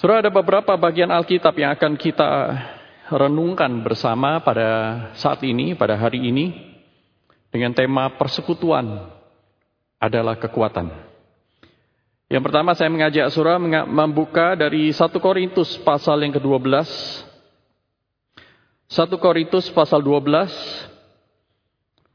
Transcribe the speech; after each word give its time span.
Surah 0.00 0.24
ada 0.24 0.32
beberapa 0.32 0.80
bagian 0.80 1.12
Alkitab 1.12 1.60
yang 1.60 1.76
akan 1.76 1.92
kita 2.00 2.56
renungkan 3.12 3.84
bersama 3.84 4.40
pada 4.40 5.12
saat 5.12 5.44
ini, 5.44 5.76
pada 5.76 5.92
hari 5.92 6.24
ini, 6.24 6.72
dengan 7.52 7.76
tema 7.76 8.08
persekutuan 8.16 9.12
adalah 10.00 10.40
kekuatan. 10.40 10.88
Yang 12.32 12.42
pertama 12.48 12.72
saya 12.72 12.88
mengajak 12.88 13.28
surah 13.28 13.60
membuka 13.84 14.56
dari 14.56 14.88
1 14.88 15.04
Korintus 15.20 15.76
pasal 15.84 16.24
yang 16.24 16.32
ke-12. 16.32 16.64
1 18.88 19.04
Korintus 19.20 19.68
pasal 19.68 20.00
12 20.00 20.48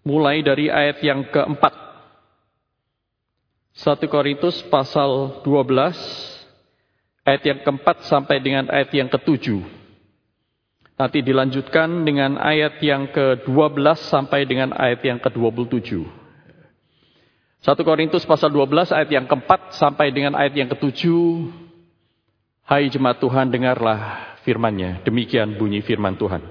mulai 0.02 0.42
dari 0.42 0.74
ayat 0.74 1.06
yang 1.06 1.22
keempat. 1.30 1.78
1 3.78 4.10
Korintus 4.10 4.66
pasal 4.74 5.46
12 5.46 6.35
ayat 7.26 7.42
yang 7.44 7.60
keempat 7.66 8.06
sampai 8.06 8.38
dengan 8.40 8.70
ayat 8.70 8.94
yang 8.94 9.10
ketujuh. 9.10 9.66
Nanti 10.96 11.20
dilanjutkan 11.20 12.08
dengan 12.08 12.40
ayat 12.40 12.80
yang 12.80 13.12
ke-12 13.12 13.84
sampai 14.08 14.48
dengan 14.48 14.72
ayat 14.72 15.04
yang 15.04 15.20
ke-27. 15.20 16.08
1 17.66 17.76
Korintus 17.82 18.24
pasal 18.24 18.54
12 18.54 18.96
ayat 18.96 19.10
yang 19.10 19.26
keempat 19.26 19.76
sampai 19.76 20.14
dengan 20.14 20.38
ayat 20.38 20.54
yang 20.56 20.70
ketujuh. 20.72 21.50
Hai 22.64 22.88
jemaat 22.88 23.20
Tuhan 23.20 23.52
dengarlah 23.52 24.38
firmannya. 24.46 25.02
Demikian 25.04 25.58
bunyi 25.58 25.82
firman 25.82 26.16
Tuhan. 26.16 26.46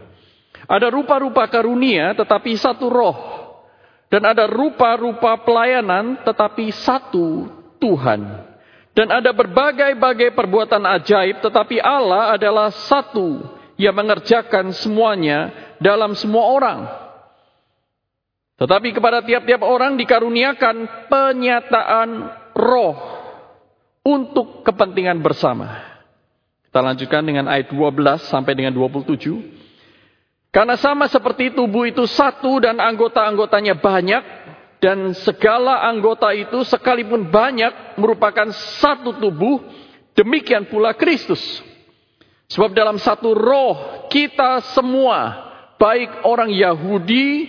Ada 0.67 0.91
rupa-rupa 0.91 1.47
karunia 1.49 2.13
tetapi 2.19 2.59
satu 2.59 2.91
roh. 2.91 3.19
Dan 4.13 4.29
ada 4.29 4.45
rupa-rupa 4.45 5.41
pelayanan 5.41 6.21
tetapi 6.21 6.69
satu 6.75 7.49
Tuhan. 7.81 8.21
Dan 8.95 9.11
ada 9.11 9.35
berbagai-bagai 9.35 10.31
perbuatan 10.39 10.87
ajaib 10.87 11.43
tetapi 11.43 11.83
Allah 11.83 12.39
adalah 12.39 12.71
satu 12.71 13.43
yang 13.75 13.95
mengerjakan 13.99 14.71
semuanya 14.71 15.51
dalam 15.83 16.15
semua 16.15 16.47
orang. 16.47 16.81
Tetapi 18.55 18.95
kepada 18.95 19.19
tiap-tiap 19.27 19.67
orang 19.67 19.99
dikaruniakan 19.99 21.11
penyataan 21.11 22.09
roh 22.55 22.95
untuk 24.07 24.63
kepentingan 24.63 25.19
bersama. 25.19 25.83
Kita 26.71 26.79
lanjutkan 26.79 27.27
dengan 27.27 27.51
ayat 27.51 27.75
12 27.75 28.31
sampai 28.31 28.55
dengan 28.55 28.71
27. 28.71 30.55
Karena 30.55 30.79
sama 30.79 31.11
seperti 31.11 31.51
tubuh 31.51 31.91
itu 31.91 32.07
satu 32.07 32.63
dan 32.63 32.79
anggota-anggotanya 32.79 33.75
banyak. 33.75 34.23
Dan 34.85 35.17
segala 35.17 35.81
anggota 35.89 36.29
itu 36.37 36.61
sekalipun 36.61 37.33
banyak 37.33 37.97
merupakan 37.97 38.53
satu 38.53 39.17
tubuh. 39.17 39.65
Demikian 40.13 40.69
pula 40.69 40.93
Kristus. 40.93 41.41
Sebab 42.53 42.77
dalam 42.77 43.01
satu 43.01 43.33
roh 43.33 44.05
kita 44.13 44.61
semua, 44.77 45.41
baik 45.81 46.29
orang 46.29 46.53
Yahudi 46.53 47.49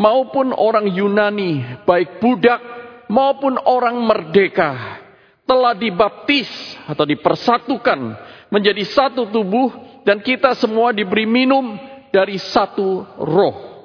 maupun 0.00 0.56
orang 0.56 0.88
Yunani, 0.88 1.84
baik 1.84 2.24
budak 2.24 2.64
maupun 3.12 3.60
orang 3.60 4.00
merdeka, 4.00 5.04
telah 5.44 5.76
dibaptis 5.76 6.48
atau 6.88 7.04
dipersatukan 7.04 8.16
menjadi 8.48 8.80
satu 8.80 9.28
tubuh 9.28 10.00
dan 10.08 10.24
kita 10.24 10.56
semua 10.56 10.96
diberi 10.96 11.28
minum 11.28 11.76
dari 12.08 12.40
satu 12.40 13.04
roh. 13.20 13.75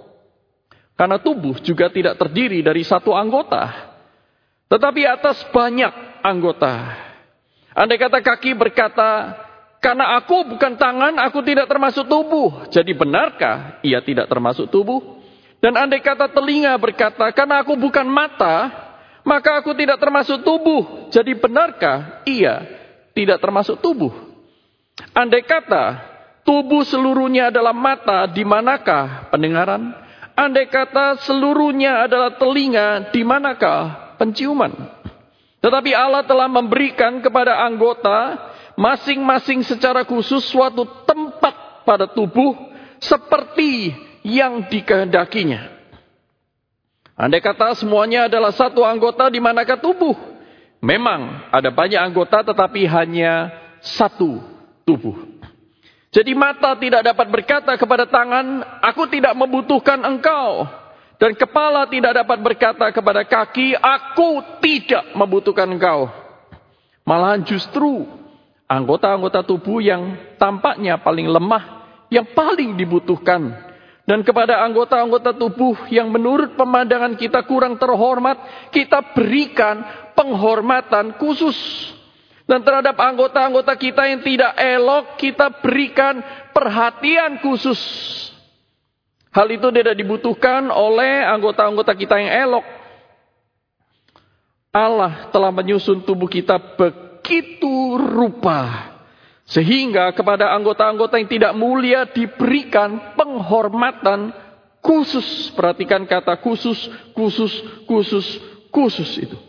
Karena 1.01 1.17
tubuh 1.17 1.57
juga 1.65 1.89
tidak 1.89 2.13
terdiri 2.13 2.61
dari 2.61 2.85
satu 2.85 3.17
anggota, 3.17 3.89
tetapi 4.69 5.01
atas 5.01 5.41
banyak 5.49 5.89
anggota. 6.21 6.77
Andai 7.73 7.97
kata 7.97 8.21
kaki 8.21 8.53
berkata, 8.53 9.33
karena 9.81 10.13
aku 10.21 10.45
bukan 10.53 10.77
tangan, 10.77 11.17
aku 11.17 11.41
tidak 11.41 11.65
termasuk 11.65 12.05
tubuh. 12.05 12.69
Jadi 12.69 12.93
benarkah 12.93 13.81
ia 13.81 13.97
tidak 14.05 14.29
termasuk 14.29 14.69
tubuh? 14.69 15.01
Dan 15.57 15.73
andai 15.73 16.05
kata 16.05 16.29
telinga 16.29 16.77
berkata, 16.77 17.33
karena 17.33 17.65
aku 17.65 17.73
bukan 17.81 18.05
mata, 18.05 18.69
maka 19.25 19.57
aku 19.57 19.73
tidak 19.73 19.97
termasuk 19.97 20.45
tubuh. 20.45 21.09
Jadi 21.09 21.33
benarkah 21.33 22.21
ia 22.29 22.61
tidak 23.17 23.41
termasuk 23.41 23.81
tubuh? 23.81 24.13
Andai 25.17 25.41
kata 25.49 25.97
tubuh 26.45 26.85
seluruhnya 26.85 27.49
adalah 27.49 27.73
mata, 27.73 28.29
di 28.29 28.45
manakah 28.45 29.33
pendengaran? 29.33 30.10
Andai 30.35 30.71
kata 30.71 31.21
seluruhnya 31.27 32.07
adalah 32.07 32.35
telinga, 32.39 33.11
di 33.11 33.21
manakah 33.21 34.15
penciuman? 34.15 34.71
Tetapi 35.61 35.91
Allah 35.93 36.25
telah 36.25 36.49
memberikan 36.49 37.21
kepada 37.21 37.61
anggota 37.61 38.49
masing-masing 38.73 39.61
secara 39.61 40.01
khusus 40.07 40.41
suatu 40.49 40.87
tempat 41.05 41.85
pada 41.85 42.09
tubuh 42.09 42.57
seperti 42.97 43.93
yang 44.25 44.65
dikehendakinya. 44.69 45.69
Andai 47.13 47.43
kata 47.43 47.77
semuanya 47.77 48.25
adalah 48.25 48.49
satu 48.49 48.81
anggota 48.81 49.29
di 49.29 49.37
manakah 49.37 49.77
tubuh? 49.77 50.17
Memang 50.81 51.45
ada 51.53 51.69
banyak 51.69 52.01
anggota 52.01 52.41
tetapi 52.41 52.89
hanya 52.89 53.53
satu 53.85 54.41
tubuh. 54.81 55.40
Jadi 56.11 56.35
mata 56.35 56.75
tidak 56.75 57.07
dapat 57.07 57.27
berkata 57.31 57.71
kepada 57.79 58.03
tangan, 58.03 58.59
aku 58.83 59.07
tidak 59.07 59.31
membutuhkan 59.31 60.03
engkau. 60.03 60.67
Dan 61.15 61.39
kepala 61.39 61.87
tidak 61.87 62.19
dapat 62.19 62.37
berkata 62.43 62.91
kepada 62.91 63.23
kaki, 63.23 63.79
aku 63.79 64.59
tidak 64.59 65.15
membutuhkan 65.15 65.71
engkau. 65.71 66.11
Malahan 67.07 67.47
justru 67.47 68.03
anggota-anggota 68.67 69.47
tubuh 69.47 69.79
yang 69.79 70.35
tampaknya 70.35 70.99
paling 70.99 71.31
lemah, 71.31 71.87
yang 72.11 72.27
paling 72.35 72.75
dibutuhkan. 72.75 73.71
Dan 74.03 74.27
kepada 74.27 74.67
anggota-anggota 74.67 75.31
tubuh 75.39 75.87
yang 75.87 76.11
menurut 76.11 76.59
pemandangan 76.59 77.15
kita 77.15 77.47
kurang 77.47 77.79
terhormat, 77.79 78.67
kita 78.75 79.15
berikan 79.15 80.11
penghormatan 80.11 81.15
khusus. 81.15 81.55
Dan 82.51 82.67
terhadap 82.67 82.99
anggota-anggota 82.99 83.79
kita 83.79 84.11
yang 84.11 84.19
tidak 84.27 84.51
elok, 84.59 85.15
kita 85.15 85.63
berikan 85.63 86.19
perhatian 86.51 87.39
khusus. 87.39 87.79
Hal 89.31 89.47
itu 89.47 89.71
tidak 89.71 89.95
dibutuhkan 89.95 90.67
oleh 90.67 91.23
anggota-anggota 91.31 91.95
kita 91.95 92.19
yang 92.19 92.51
elok. 92.51 92.67
Allah 94.75 95.31
telah 95.31 95.47
menyusun 95.47 96.03
tubuh 96.03 96.27
kita 96.27 96.59
begitu 96.75 97.95
rupa. 97.95 98.91
Sehingga 99.47 100.11
kepada 100.11 100.51
anggota-anggota 100.51 101.23
yang 101.23 101.31
tidak 101.31 101.55
mulia 101.55 102.03
diberikan 102.03 103.15
penghormatan 103.15 104.35
khusus. 104.83 105.55
Perhatikan 105.55 106.03
kata 106.03 106.35
khusus, 106.43 106.91
khusus, 107.15 107.63
khusus, 107.87 108.27
khusus 108.67 109.11
itu. 109.23 109.39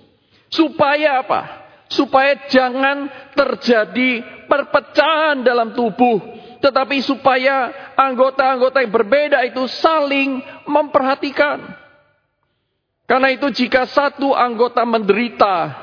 Supaya 0.55 1.19
apa? 1.19 1.62
Supaya 1.93 2.49
jangan 2.49 3.09
terjadi 3.37 4.25
perpecahan 4.49 5.45
dalam 5.45 5.77
tubuh. 5.77 6.21
Tetapi 6.63 7.03
supaya 7.05 7.93
anggota-anggota 7.99 8.81
yang 8.81 8.93
berbeda 8.95 9.39
itu 9.45 9.67
saling 9.67 10.41
memperhatikan. 10.65 11.59
Karena 13.05 13.29
itu 13.35 13.51
jika 13.53 13.85
satu 13.85 14.33
anggota 14.33 14.87
menderita, 14.87 15.75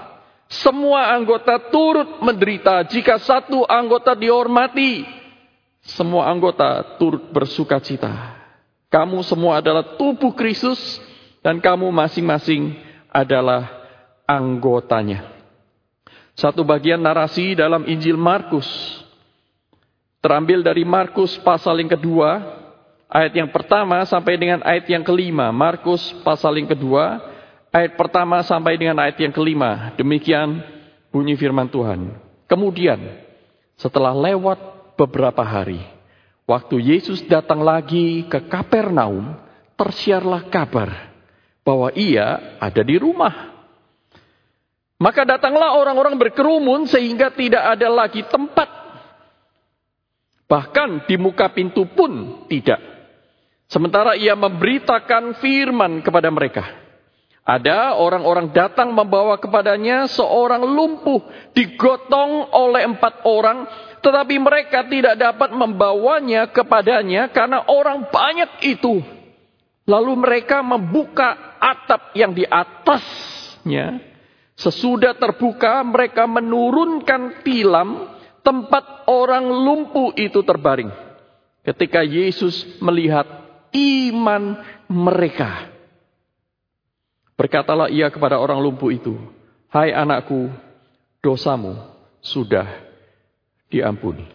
semua 0.50 1.14
anggota 1.14 1.62
turut 1.69 2.24
menderita 2.25 2.81
jika 2.90 3.22
satu 3.22 3.69
anggota 3.69 4.18
dihormati. 4.18 5.06
Semua 5.86 6.25
anggota 6.28 6.98
turut 6.98 7.30
bersuka 7.30 7.78
cita. 7.78 8.40
Kamu 8.90 9.22
semua 9.22 9.62
adalah 9.62 9.96
tubuh 9.96 10.34
Kristus 10.34 10.98
dan 11.46 11.62
kamu 11.62 11.94
masing-masing 11.94 12.75
adalah 13.14 13.69
anggotanya. 14.25 15.39
Satu 16.40 16.64
bagian 16.64 17.04
narasi 17.04 17.52
dalam 17.52 17.84
Injil 17.84 18.16
Markus 18.16 18.66
terambil 20.24 20.63
dari 20.63 20.88
Markus 20.88 21.36
pasal 21.40 21.84
yang 21.84 21.92
kedua, 21.92 22.40
ayat 23.12 23.36
yang 23.36 23.50
pertama 23.52 24.04
sampai 24.08 24.40
dengan 24.40 24.63
ayat 24.63 24.88
yang 24.88 25.04
kelima. 25.04 25.52
Markus 25.52 26.16
pasal 26.24 26.56
yang 26.56 26.72
kedua, 26.72 27.19
ayat 27.75 28.00
pertama 28.00 28.40
sampai 28.44 28.80
dengan 28.80 29.00
ayat 29.04 29.19
yang 29.19 29.36
kelima. 29.36 29.92
Demikian 30.00 30.63
bunyi 31.12 31.36
firman 31.36 31.68
Tuhan. 31.68 32.16
Kemudian 32.48 33.00
setelah 33.75 34.16
lewat 34.16 34.96
beberapa 34.96 35.44
hari, 35.44 35.84
waktu 36.48 36.96
Yesus 36.96 37.24
datang 37.28 37.63
lagi 37.63 38.24
ke 38.31 38.48
Kapernaum, 38.48 39.36
tersiarlah 39.75 40.48
kabar 40.48 41.12
bahwa 41.68 41.92
ia 41.96 42.56
ada 42.63 42.80
di 42.80 42.96
rumah. 42.96 43.59
Maka 45.00 45.24
datanglah 45.24 45.80
orang-orang 45.80 46.19
berkerumun 46.19 46.84
sehingga 46.84 47.31
tidak 47.31 47.63
ada 47.63 47.88
lagi 47.88 48.19
tempat. 48.28 48.68
Bahkan 50.44 51.07
di 51.07 51.16
muka 51.16 51.48
pintu 51.56 51.88
pun 51.88 52.44
tidak. 52.51 52.84
Sementara 53.72 54.19
ia 54.19 54.36
memberitakan 54.36 55.40
firman 55.40 56.04
kepada 56.04 56.28
mereka. 56.28 56.66
Ada 57.48 57.96
orang-orang 57.96 58.51
datang 58.51 58.92
membawa 58.92 59.40
kepadanya 59.40 60.06
seorang 60.12 60.62
lumpuh 60.68 61.24
digotong 61.56 62.51
oleh 62.51 62.86
empat 62.86 63.25
orang 63.25 63.66
tetapi 64.00 64.36
mereka 64.38 64.86
tidak 64.86 65.16
dapat 65.18 65.50
membawanya 65.56 66.51
kepadanya 66.51 67.31
karena 67.31 67.63
orang 67.66 68.06
banyak 68.12 68.51
itu. 68.68 69.01
Lalu 69.90 70.13
mereka 70.22 70.62
membuka 70.62 71.57
atap 71.57 72.13
yang 72.13 72.38
di 72.38 72.46
atasnya. 72.46 73.98
Sesudah 74.60 75.16
terbuka 75.16 75.80
mereka 75.88 76.28
menurunkan 76.28 77.48
tilam 77.48 78.12
tempat 78.44 79.08
orang 79.08 79.48
lumpuh 79.48 80.12
itu 80.20 80.44
terbaring. 80.44 80.92
Ketika 81.64 82.04
Yesus 82.04 82.68
melihat 82.84 83.24
iman 83.72 84.60
mereka. 84.92 85.72
Berkatalah 87.40 87.88
ia 87.88 88.12
kepada 88.12 88.36
orang 88.36 88.60
lumpuh 88.60 88.92
itu, 88.92 89.16
Hai 89.72 89.96
anakku, 89.96 90.52
dosamu 91.24 91.80
sudah 92.20 92.68
diampuni. 93.72 94.28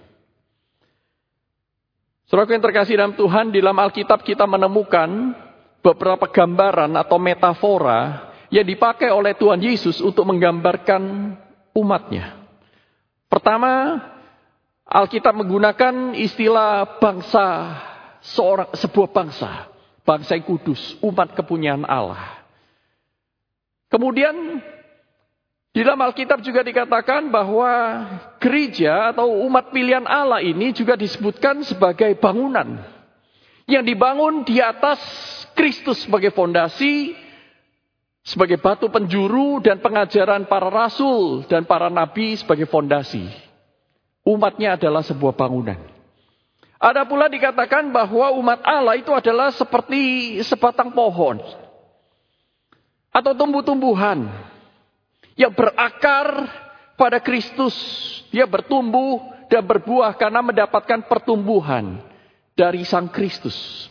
Saudara 2.25 2.49
yang 2.49 2.65
terkasih 2.65 2.97
dalam 2.97 3.13
Tuhan, 3.13 3.53
di 3.53 3.61
dalam 3.61 3.77
Alkitab 3.77 4.25
kita 4.25 4.49
menemukan 4.49 5.37
beberapa 5.85 6.25
gambaran 6.33 6.97
atau 6.97 7.21
metafora 7.21 8.33
yang 8.55 8.63
dipakai 8.63 9.11
oleh 9.11 9.35
Tuhan 9.35 9.59
Yesus 9.59 9.99
untuk 9.99 10.31
menggambarkan 10.31 11.35
umatnya. 11.75 12.39
Pertama, 13.27 13.99
Alkitab 14.87 15.35
menggunakan 15.35 16.15
istilah 16.15 17.03
bangsa 17.03 17.75
seorang 18.23 18.71
sebuah 18.79 19.11
bangsa, 19.11 19.67
bangsa 20.07 20.39
yang 20.39 20.47
kudus, 20.47 20.95
umat 21.03 21.35
kepunyaan 21.35 21.83
Allah. 21.83 22.47
Kemudian 23.91 24.63
di 25.75 25.83
dalam 25.83 25.99
Alkitab 25.99 26.39
juga 26.47 26.63
dikatakan 26.63 27.35
bahwa 27.35 27.71
gereja 28.39 29.11
atau 29.11 29.35
umat 29.51 29.75
pilihan 29.75 30.07
Allah 30.07 30.39
ini 30.39 30.71
juga 30.71 30.95
disebutkan 30.95 31.67
sebagai 31.67 32.15
bangunan. 32.23 32.87
Yang 33.67 33.99
dibangun 33.99 34.47
di 34.47 34.63
atas 34.63 35.03
Kristus 35.59 36.07
sebagai 36.07 36.31
fondasi, 36.31 37.24
sebagai 38.25 38.57
batu 38.57 38.89
penjuru 38.89 39.61
dan 39.61 39.85
pengajaran 39.85 40.49
para 40.49 40.73
rasul 40.73 41.45
dan 41.45 41.69
para 41.69 41.93
nabi 41.93 42.41
sebagai 42.41 42.65
fondasi. 42.65 43.29
Umatnya 44.25 44.81
adalah 44.81 45.05
sebuah 45.05 45.37
bangunan. 45.37 45.77
Ada 46.81 47.05
pula 47.05 47.29
dikatakan 47.29 47.93
bahwa 47.93 48.33
umat 48.41 48.65
Allah 48.65 48.97
itu 48.97 49.13
adalah 49.13 49.53
seperti 49.53 50.37
sebatang 50.41 50.93
pohon 50.97 51.41
atau 53.13 53.33
tumbuh-tumbuhan 53.37 54.27
yang 55.37 55.53
berakar 55.53 56.49
pada 56.97 57.21
Kristus. 57.21 57.77
Dia 58.33 58.49
bertumbuh 58.49 59.21
dan 59.53 59.63
berbuah 59.63 60.17
karena 60.19 60.41
mendapatkan 60.43 61.07
pertumbuhan 61.07 62.01
dari 62.59 62.83
Sang 62.83 63.07
Kristus. 63.07 63.87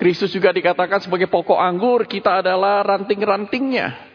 Kristus 0.00 0.32
juga 0.32 0.48
dikatakan 0.48 1.04
sebagai 1.04 1.28
pokok 1.28 1.60
anggur, 1.60 2.08
kita 2.08 2.40
adalah 2.40 2.80
ranting-rantingnya. 2.88 4.08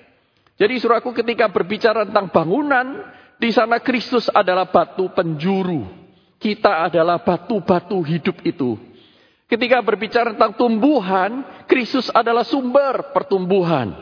Jadi 0.57 0.81
suraku 0.81 1.13
ketika 1.13 1.45
berbicara 1.45 2.09
tentang 2.09 2.33
bangunan, 2.33 3.05
di 3.37 3.53
sana 3.53 3.77
Kristus 3.77 4.25
adalah 4.33 4.65
batu 4.65 5.13
penjuru. 5.13 5.85
Kita 6.41 6.89
adalah 6.89 7.21
batu-batu 7.21 8.01
hidup 8.01 8.41
itu. 8.41 8.81
Ketika 9.45 9.77
berbicara 9.85 10.33
tentang 10.33 10.57
tumbuhan, 10.57 11.45
Kristus 11.69 12.09
adalah 12.09 12.41
sumber 12.41 13.13
pertumbuhan. 13.13 13.93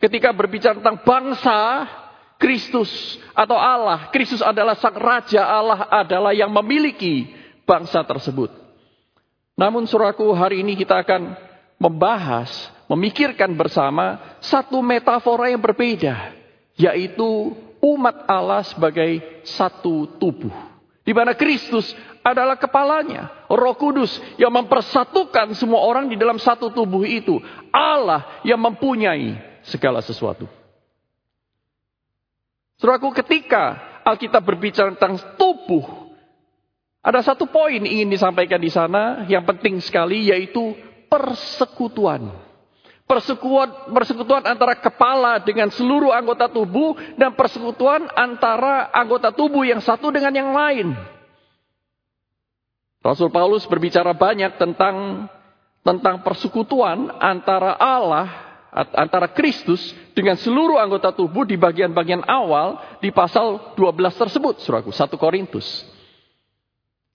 Ketika 0.00 0.32
berbicara 0.32 0.80
tentang 0.80 1.04
bangsa, 1.04 1.84
Kristus 2.40 2.88
atau 3.36 3.60
Allah, 3.60 4.08
Kristus 4.08 4.40
adalah 4.40 4.72
sang 4.80 4.96
raja, 4.96 5.44
Allah 5.44 5.84
adalah 5.92 6.32
yang 6.32 6.48
memiliki 6.48 7.28
bangsa 7.68 8.00
tersebut. 8.08 8.65
Namun 9.56 9.88
suraku 9.88 10.36
hari 10.36 10.60
ini 10.60 10.76
kita 10.76 11.00
akan 11.00 11.32
membahas, 11.80 12.52
memikirkan 12.92 13.56
bersama 13.56 14.36
satu 14.44 14.84
metafora 14.84 15.48
yang 15.48 15.64
berbeda, 15.64 16.36
yaitu 16.76 17.56
umat 17.80 18.28
Allah 18.28 18.60
sebagai 18.68 19.42
satu 19.48 20.20
tubuh. 20.20 20.52
Di 21.06 21.16
mana 21.16 21.32
Kristus 21.32 21.96
adalah 22.20 22.58
kepalanya. 22.58 23.46
Roh 23.46 23.78
Kudus 23.78 24.18
yang 24.36 24.50
mempersatukan 24.50 25.54
semua 25.54 25.86
orang 25.86 26.10
di 26.10 26.18
dalam 26.18 26.36
satu 26.36 26.74
tubuh 26.74 27.06
itu. 27.06 27.38
Allah 27.70 28.42
yang 28.42 28.58
mempunyai 28.58 29.38
segala 29.62 30.02
sesuatu. 30.02 30.50
Saudaraku, 32.76 33.14
ketika 33.24 33.78
Alkitab 34.04 34.42
berbicara 34.42 34.92
tentang 34.98 35.16
tubuh, 35.38 36.05
ada 37.06 37.22
satu 37.22 37.46
poin 37.46 37.78
ingin 37.78 38.10
disampaikan 38.10 38.58
di 38.58 38.66
sana 38.66 39.30
yang 39.30 39.46
penting 39.46 39.78
sekali 39.78 40.26
yaitu 40.26 40.74
persekutuan. 41.06 42.34
Persekutuan, 43.06 43.94
persekutuan 43.94 44.42
antara 44.42 44.74
kepala 44.74 45.38
dengan 45.38 45.70
seluruh 45.70 46.10
anggota 46.10 46.50
tubuh 46.50 46.98
dan 47.14 47.38
persekutuan 47.38 48.10
antara 48.10 48.90
anggota 48.90 49.30
tubuh 49.30 49.62
yang 49.62 49.78
satu 49.78 50.10
dengan 50.10 50.34
yang 50.34 50.50
lain. 50.50 50.98
Rasul 53.06 53.30
Paulus 53.30 53.62
berbicara 53.70 54.10
banyak 54.10 54.58
tentang 54.58 55.30
tentang 55.86 56.26
persekutuan 56.26 57.22
antara 57.22 57.78
Allah 57.78 58.26
antara 58.98 59.30
Kristus 59.30 59.94
dengan 60.10 60.34
seluruh 60.34 60.82
anggota 60.82 61.14
tubuh 61.14 61.46
di 61.46 61.54
bagian-bagian 61.54 62.26
awal 62.26 62.98
di 62.98 63.14
pasal 63.14 63.78
12 63.78 63.94
tersebut, 64.26 64.58
Suraku, 64.58 64.90
1 64.90 65.14
Korintus. 65.14 65.95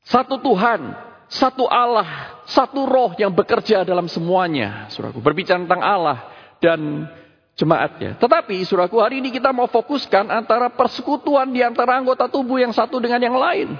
Satu 0.05 0.41
Tuhan, 0.41 0.93
satu 1.29 1.69
Allah, 1.69 2.41
satu 2.49 2.83
roh 2.89 3.13
yang 3.15 3.31
bekerja 3.31 3.85
dalam 3.85 4.09
semuanya, 4.09 4.89
Suraku. 4.89 5.21
Berbicara 5.21 5.61
tentang 5.61 5.81
Allah 5.81 6.17
dan 6.57 7.07
jemaatnya. 7.55 8.17
Tetapi, 8.17 8.57
Suraku, 8.65 8.99
hari 8.99 9.21
ini 9.21 9.29
kita 9.29 9.53
mau 9.53 9.69
fokuskan 9.69 10.27
antara 10.29 10.73
persekutuan 10.73 11.53
di 11.53 11.61
antara 11.61 12.01
anggota 12.01 12.25
tubuh 12.27 12.57
yang 12.57 12.73
satu 12.73 12.97
dengan 12.97 13.21
yang 13.21 13.37
lain. 13.37 13.77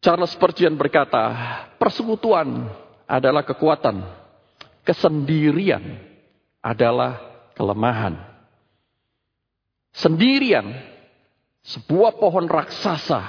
Charles 0.00 0.32
Spurgeon 0.32 0.80
berkata, 0.80 1.36
persekutuan 1.76 2.72
adalah 3.04 3.44
kekuatan 3.44 4.20
kesendirian 4.84 6.00
adalah 6.60 7.20
kelemahan. 7.56 8.16
Sendirian, 9.90 10.66
sebuah 11.64 12.16
pohon 12.16 12.48
raksasa 12.48 13.20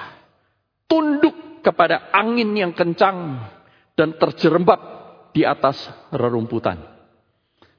tunduk 0.87 1.63
kepada 1.63 2.11
angin 2.11 2.51
yang 2.57 2.73
kencang 2.73 3.37
dan 3.95 4.17
terjerembab 4.17 4.79
di 5.31 5.47
atas 5.47 5.77
rerumputan. 6.11 6.79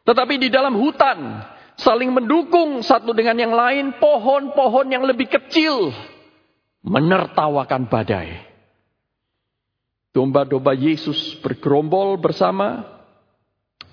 Tetapi 0.03 0.35
di 0.39 0.49
dalam 0.51 0.75
hutan, 0.79 1.45
saling 1.79 2.11
mendukung 2.11 2.83
satu 2.83 3.15
dengan 3.15 3.39
yang 3.39 3.55
lain, 3.55 3.99
pohon-pohon 3.99 4.87
yang 4.91 5.05
lebih 5.07 5.31
kecil 5.31 5.95
menertawakan 6.83 7.87
badai. 7.87 8.51
Domba-domba 10.13 10.77
Yesus 10.77 11.41
bergerombol 11.41 12.21
bersama 12.21 12.85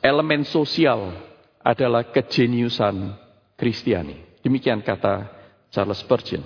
elemen 0.04 0.44
sosial 0.44 1.16
adalah 1.64 2.12
kejeniusan 2.12 3.16
Kristiani. 3.56 4.44
Demikian 4.44 4.84
kata 4.84 5.39
Charles 5.70 6.02
Spurgeon. 6.02 6.42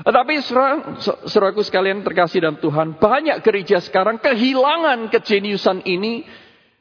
Tetapi 0.00 0.34
saudaraku 1.28 1.60
sekalian 1.60 2.00
terkasih 2.00 2.40
dalam 2.40 2.56
Tuhan, 2.56 2.96
banyak 2.96 3.44
gereja 3.44 3.84
sekarang 3.84 4.16
kehilangan 4.16 5.12
kejeniusan 5.12 5.84
ini. 5.84 6.24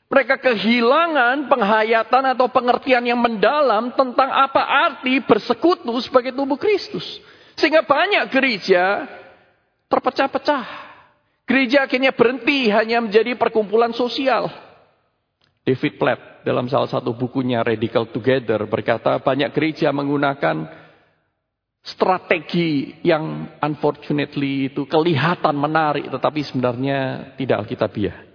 Mereka 0.09 0.41
kehilangan 0.41 1.53
penghayatan 1.53 2.33
atau 2.33 2.49
pengertian 2.49 3.05
yang 3.05 3.21
mendalam 3.21 3.93
tentang 3.93 4.25
apa 4.33 4.65
arti 4.65 5.21
bersekutu 5.21 5.93
sebagai 6.01 6.33
tubuh 6.33 6.57
Kristus. 6.57 7.21
Sehingga 7.53 7.85
banyak 7.85 8.25
gereja 8.33 9.05
terpecah-pecah. 9.85 10.65
Gereja 11.45 11.85
akhirnya 11.85 12.09
berhenti 12.09 12.73
hanya 12.73 13.05
menjadi 13.05 13.37
perkumpulan 13.37 13.93
sosial. 13.93 14.49
David 15.61 16.01
Platt 16.01 16.41
dalam 16.41 16.65
salah 16.65 16.89
satu 16.89 17.13
bukunya 17.13 17.61
Radical 17.61 18.09
Together 18.09 18.65
berkata 18.65 19.21
banyak 19.21 19.53
gereja 19.53 19.93
menggunakan 19.93 20.88
strategi 21.89 23.01
yang 23.01 23.57
unfortunately 23.57 24.69
itu 24.69 24.85
kelihatan 24.85 25.55
menarik 25.57 26.05
tetapi 26.07 26.45
sebenarnya 26.45 27.33
tidak 27.35 27.65
alkitabiah. 27.65 28.29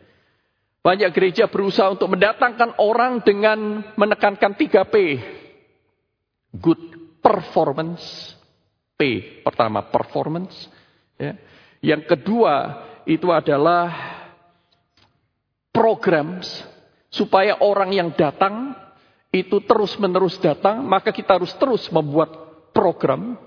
Banyak 0.85 1.11
gereja 1.17 1.49
berusaha 1.49 1.89
untuk 1.89 2.13
mendatangkan 2.13 2.77
orang 2.77 3.25
dengan 3.25 3.81
menekankan 3.97 4.53
3P. 4.53 4.95
Good 6.53 6.83
performance. 7.25 8.37
P 8.95 9.01
pertama 9.41 9.89
performance. 9.89 10.53
Ya. 11.17 11.41
Yang 11.81 12.03
kedua 12.15 12.85
itu 13.09 13.33
adalah 13.33 13.91
programs 15.73 16.47
supaya 17.09 17.59
orang 17.65 17.91
yang 17.91 18.11
datang 18.13 18.77
itu 19.35 19.59
terus-menerus 19.67 20.39
datang, 20.39 20.87
maka 20.87 21.11
kita 21.11 21.41
harus 21.41 21.51
terus 21.59 21.91
membuat 21.91 22.44
program. 22.75 23.39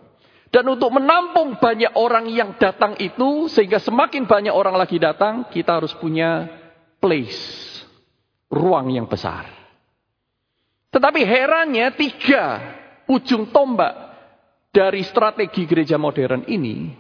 Dan 0.48 0.64
untuk 0.72 0.96
menampung 0.96 1.60
banyak 1.60 1.92
orang 2.00 2.32
yang 2.32 2.56
datang 2.56 2.96
itu, 3.04 3.52
sehingga 3.52 3.84
semakin 3.84 4.24
banyak 4.24 4.56
orang 4.56 4.80
lagi 4.80 4.96
datang, 4.96 5.52
kita 5.52 5.84
harus 5.84 5.92
punya 6.00 6.48
place, 7.04 7.84
ruang 8.48 8.96
yang 8.96 9.12
besar. 9.12 9.44
Tetapi 10.88 11.22
herannya 11.28 11.92
tiga 12.00 12.64
ujung 13.12 13.52
tombak 13.52 13.92
dari 14.72 15.04
strategi 15.04 15.68
gereja 15.68 16.00
modern 16.00 16.48
ini, 16.48 16.96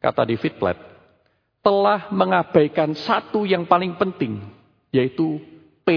kata 0.00 0.24
David 0.24 0.56
Platt, 0.56 0.78
telah 1.60 2.08
mengabaikan 2.08 2.96
satu 2.96 3.44
yang 3.44 3.68
paling 3.68 4.00
penting, 4.00 4.40
yaitu 4.88 5.44
P 5.84 5.88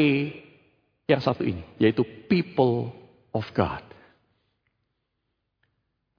yang 1.08 1.24
satu 1.24 1.48
ini, 1.48 1.64
yaitu 1.80 2.04
people 2.28 2.92
of 3.32 3.48
God. 3.56 3.95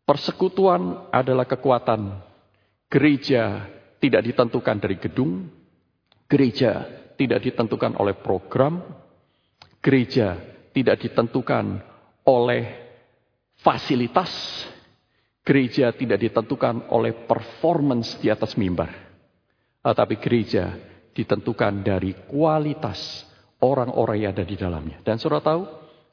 Persekutuan 0.07 1.11
adalah 1.11 1.51
kekuatan. 1.51 2.23
Gereja 2.87 3.67
tidak 3.99 4.23
ditentukan 4.23 4.79
dari 4.79 4.97
gedung, 5.03 5.51
gereja 6.31 6.87
tidak 7.19 7.43
ditentukan 7.43 7.99
oleh 7.99 8.15
program, 8.15 8.87
gereja 9.83 10.39
tidak 10.71 11.03
ditentukan 11.03 11.83
oleh 12.23 12.65
fasilitas, 13.59 14.31
gereja 15.43 15.91
tidak 15.91 16.23
ditentukan 16.23 16.87
oleh 16.95 17.27
performance 17.27 18.15
di 18.23 18.31
atas 18.31 18.55
mimbar, 18.55 18.95
tetapi 19.83 20.23
gereja 20.23 20.71
ditentukan 21.11 21.83
dari 21.83 22.15
kualitas 22.31 23.27
orang-orang 23.59 24.23
yang 24.23 24.31
ada 24.37 24.47
di 24.47 24.55
dalamnya. 24.55 25.03
Dan 25.03 25.19
saudara 25.19 25.43
tahu 25.43 25.63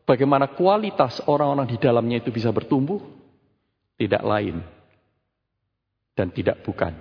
bagaimana 0.07 0.49
kualitas 0.57 1.21
orang-orang 1.29 1.69
di 1.69 1.77
dalamnya 1.77 2.23
itu 2.23 2.33
bisa 2.33 2.49
bertumbuh? 2.49 3.22
Tidak 3.93 4.23
lain 4.25 4.59
dan 6.13 6.29
tidak 6.33 6.61
bukan 6.65 6.93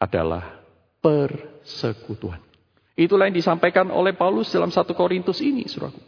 adalah 0.00 0.60
persekutuan. 1.00 2.40
Itulah 2.96 3.28
yang 3.28 3.36
disampaikan 3.36 3.88
oleh 3.88 4.12
Paulus 4.12 4.52
dalam 4.52 4.68
satu 4.68 4.92
Korintus 4.92 5.40
ini, 5.40 5.64
saudaraku. 5.64 6.00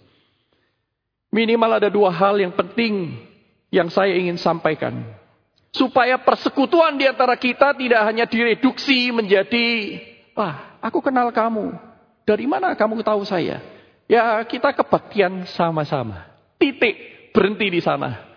Minimal 1.33 1.81
ada 1.81 1.88
dua 1.88 2.12
hal 2.12 2.37
yang 2.37 2.52
penting 2.52 3.16
yang 3.73 3.88
saya 3.88 4.12
ingin 4.12 4.37
sampaikan. 4.37 5.00
Supaya 5.73 6.21
persekutuan 6.21 7.00
di 7.00 7.09
antara 7.09 7.33
kita 7.40 7.73
tidak 7.73 8.04
hanya 8.04 8.28
direduksi 8.28 9.09
menjadi, 9.09 9.97
wah, 10.37 10.76
aku 10.85 11.00
kenal 11.00 11.33
kamu, 11.33 11.73
dari 12.28 12.45
mana 12.45 12.76
kamu 12.76 13.00
tahu 13.00 13.25
saya? 13.25 13.64
Ya 14.04 14.37
kita 14.45 14.76
kebaktian 14.76 15.49
sama-sama. 15.57 16.28
Titik. 16.61 17.33
Berhenti 17.33 17.73
di 17.73 17.81
sana. 17.81 18.31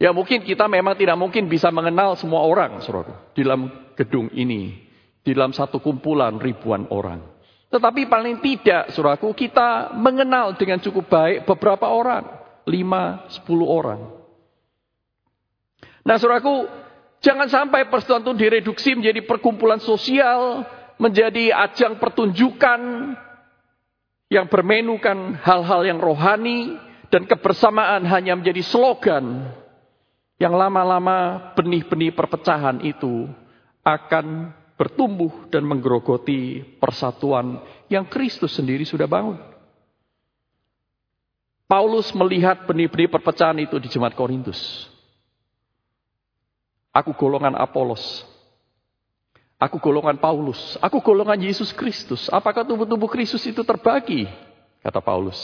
Ya 0.00 0.16
mungkin 0.16 0.40
kita 0.40 0.64
memang 0.64 0.96
tidak 0.96 1.20
mungkin 1.20 1.44
bisa 1.52 1.68
mengenal 1.68 2.16
semua 2.16 2.40
orang. 2.40 2.80
Saudara, 2.80 3.30
di 3.36 3.44
dalam 3.44 3.68
gedung 3.92 4.32
ini. 4.32 4.88
Di 5.20 5.36
dalam 5.36 5.52
satu 5.52 5.84
kumpulan 5.84 6.40
ribuan 6.40 6.88
orang. 6.88 7.20
Tetapi 7.68 8.08
paling 8.08 8.40
tidak, 8.40 8.96
suraku, 8.96 9.36
kita 9.36 9.92
mengenal 9.92 10.56
dengan 10.56 10.80
cukup 10.80 11.04
baik 11.12 11.44
beberapa 11.44 11.92
orang. 11.92 12.24
Lima, 12.64 13.28
sepuluh 13.28 13.68
orang. 13.68 14.00
Nah, 16.00 16.16
suraku, 16.16 16.64
jangan 17.20 17.52
sampai 17.52 17.92
persatuan 17.92 18.24
itu 18.24 18.32
direduksi 18.32 18.96
menjadi 18.96 19.20
perkumpulan 19.28 19.84
sosial 19.84 20.64
menjadi 21.00 21.56
ajang 21.68 21.96
pertunjukan 21.96 22.80
yang 24.28 24.46
bermenukan 24.52 25.40
hal-hal 25.40 25.80
yang 25.84 25.96
rohani 25.96 26.76
dan 27.08 27.24
kebersamaan 27.24 28.04
hanya 28.04 28.36
menjadi 28.36 28.60
slogan 28.60 29.48
yang 30.40 30.56
lama-lama 30.56 31.52
benih-benih 31.52 32.16
perpecahan 32.16 32.80
itu 32.80 33.28
akan 33.84 34.56
bertumbuh 34.80 35.52
dan 35.52 35.68
menggerogoti 35.68 36.64
persatuan 36.80 37.60
yang 37.92 38.08
Kristus 38.08 38.56
sendiri 38.56 38.88
sudah 38.88 39.04
bangun. 39.04 39.36
Paulus 41.68 42.10
melihat 42.16 42.64
benih-benih 42.64 43.12
perpecahan 43.12 43.60
itu 43.60 43.76
di 43.76 43.92
jemaat 43.92 44.16
Korintus. 44.16 44.88
Aku 46.90 47.14
golongan 47.14 47.54
Apolos, 47.54 48.26
Aku 49.60 49.76
golongan 49.76 50.16
Paulus, 50.16 50.80
aku 50.80 51.04
golongan 51.04 51.36
Yesus 51.36 51.76
Kristus. 51.76 52.32
Apakah 52.32 52.64
tubuh-tubuh 52.64 53.12
Kristus 53.12 53.44
itu 53.44 53.60
terbagi? 53.60 54.24
Kata 54.80 55.04
Paulus. 55.04 55.36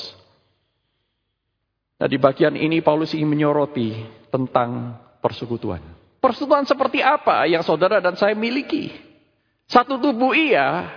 Nah 1.97 2.07
di 2.09 2.21
bagian 2.21 2.53
ini 2.57 2.85
Paulus 2.85 3.17
ingin 3.17 3.33
menyoroti 3.33 3.97
tentang 4.29 5.01
persekutuan. 5.25 5.81
Persekutuan 6.21 6.69
seperti 6.69 7.01
apa 7.01 7.49
yang 7.49 7.65
saudara 7.65 8.05
dan 8.05 8.19
saya 8.21 8.37
miliki? 8.37 8.93
Satu 9.67 9.99
tubuh 9.99 10.37
iya, 10.37 10.93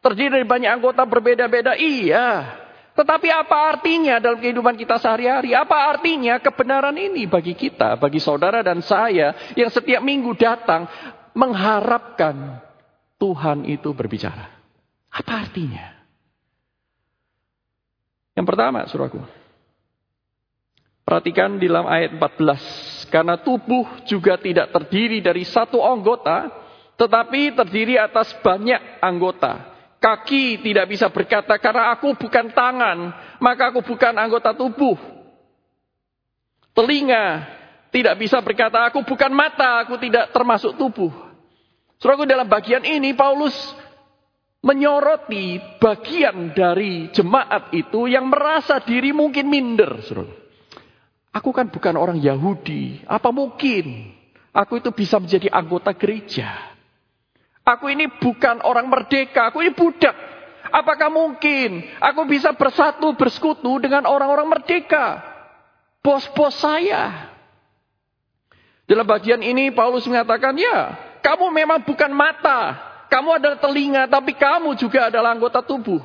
terdiri 0.00 0.40
dari 0.40 0.46
banyak 0.48 0.80
anggota 0.80 1.04
berbeda-beda 1.04 1.76
iya. 1.76 2.58
Tetapi 2.98 3.30
apa 3.30 3.78
artinya 3.78 4.18
dalam 4.18 4.42
kehidupan 4.42 4.74
kita 4.74 4.98
sehari-hari? 4.98 5.54
Apa 5.54 5.94
artinya 5.94 6.42
kebenaran 6.42 6.98
ini 6.98 7.30
bagi 7.30 7.54
kita, 7.54 7.94
bagi 7.94 8.18
saudara 8.18 8.58
dan 8.64 8.82
saya 8.82 9.54
yang 9.54 9.70
setiap 9.70 10.02
minggu 10.02 10.34
datang 10.34 10.90
mengharapkan 11.38 12.58
Tuhan 13.22 13.70
itu 13.70 13.94
berbicara. 13.94 14.50
Apa 15.14 15.46
artinya? 15.46 15.94
Yang 18.34 18.46
pertama, 18.50 18.82
suraku. 18.90 19.22
Perhatikan 21.08 21.56
di 21.56 21.72
dalam 21.72 21.88
ayat 21.88 22.20
14. 22.20 23.08
Karena 23.08 23.40
tubuh 23.40 24.04
juga 24.04 24.36
tidak 24.36 24.68
terdiri 24.76 25.24
dari 25.24 25.40
satu 25.40 25.80
anggota, 25.80 26.52
tetapi 27.00 27.56
terdiri 27.56 27.96
atas 27.96 28.28
banyak 28.44 29.00
anggota. 29.00 29.72
Kaki 29.96 30.60
tidak 30.60 30.84
bisa 30.92 31.08
berkata, 31.08 31.56
karena 31.56 31.96
aku 31.96 32.12
bukan 32.12 32.52
tangan, 32.52 32.98
maka 33.40 33.72
aku 33.72 33.80
bukan 33.88 34.20
anggota 34.20 34.52
tubuh. 34.52 35.00
Telinga 36.76 37.56
tidak 37.88 38.20
bisa 38.20 38.44
berkata, 38.44 38.92
aku 38.92 39.00
bukan 39.00 39.32
mata, 39.32 39.88
aku 39.88 39.96
tidak 39.96 40.28
termasuk 40.28 40.76
tubuh. 40.76 41.08
Saudaraku 41.96 42.28
dalam 42.28 42.52
bagian 42.52 42.84
ini 42.84 43.16
Paulus 43.16 43.56
menyoroti 44.60 45.56
bagian 45.80 46.52
dari 46.52 47.08
jemaat 47.16 47.72
itu 47.72 48.12
yang 48.12 48.28
merasa 48.28 48.76
diri 48.84 49.16
mungkin 49.16 49.48
minder. 49.48 50.04
Aku 51.38 51.54
kan 51.54 51.70
bukan 51.70 51.94
orang 51.94 52.18
Yahudi. 52.18 53.06
Apa 53.06 53.30
mungkin 53.30 54.10
aku 54.50 54.82
itu 54.82 54.90
bisa 54.90 55.22
menjadi 55.22 55.46
anggota 55.54 55.94
gereja? 55.94 56.50
Aku 57.62 57.86
ini 57.86 58.10
bukan 58.10 58.58
orang 58.66 58.90
merdeka. 58.90 59.54
Aku 59.54 59.62
ini 59.62 59.70
budak. 59.70 60.18
Apakah 60.68 61.08
mungkin 61.08 61.86
aku 62.02 62.26
bisa 62.26 62.50
bersatu 62.58 63.14
bersekutu 63.14 63.78
dengan 63.78 64.10
orang-orang 64.10 64.50
merdeka? 64.50 65.22
Bos-bos 66.02 66.58
saya. 66.58 67.30
Dalam 68.88 69.06
bagian 69.06 69.38
ini 69.44 69.70
Paulus 69.70 70.08
mengatakan 70.08 70.56
ya 70.58 70.96
kamu 71.22 71.54
memang 71.54 71.84
bukan 71.84 72.10
mata, 72.10 72.74
kamu 73.12 73.38
adalah 73.38 73.58
telinga, 73.60 74.02
tapi 74.10 74.32
kamu 74.34 74.74
juga 74.80 75.12
adalah 75.12 75.36
anggota 75.36 75.60
tubuh. 75.62 76.00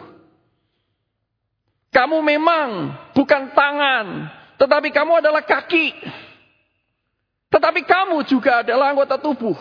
Kamu 1.93 2.19
memang 2.19 2.91
bukan 3.15 3.53
tangan, 3.55 4.05
tetapi 4.57 4.89
kamu 4.93 5.23
adalah 5.23 5.41
kaki. 5.43 5.93
Tetapi 7.53 7.81
kamu 7.85 8.25
juga 8.25 8.65
adalah 8.65 8.93
anggota 8.93 9.21
tubuh. 9.21 9.57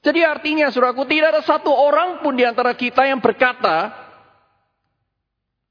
Jadi 0.00 0.24
artinya 0.24 0.72
suraku 0.72 1.04
tidak 1.04 1.36
ada 1.36 1.42
satu 1.44 1.68
orang 1.68 2.24
pun 2.24 2.32
di 2.32 2.46
antara 2.46 2.72
kita 2.72 3.04
yang 3.04 3.20
berkata, 3.20 3.92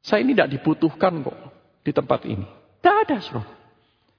saya 0.03 0.21
ini 0.21 0.37
tidak 0.37 0.53
dibutuhkan 0.53 1.25
kok 1.25 1.39
di 1.81 1.91
tempat 1.95 2.19
ini. 2.29 2.45
Tidak 2.77 2.95
ada 3.07 3.17
suraku. 3.23 3.53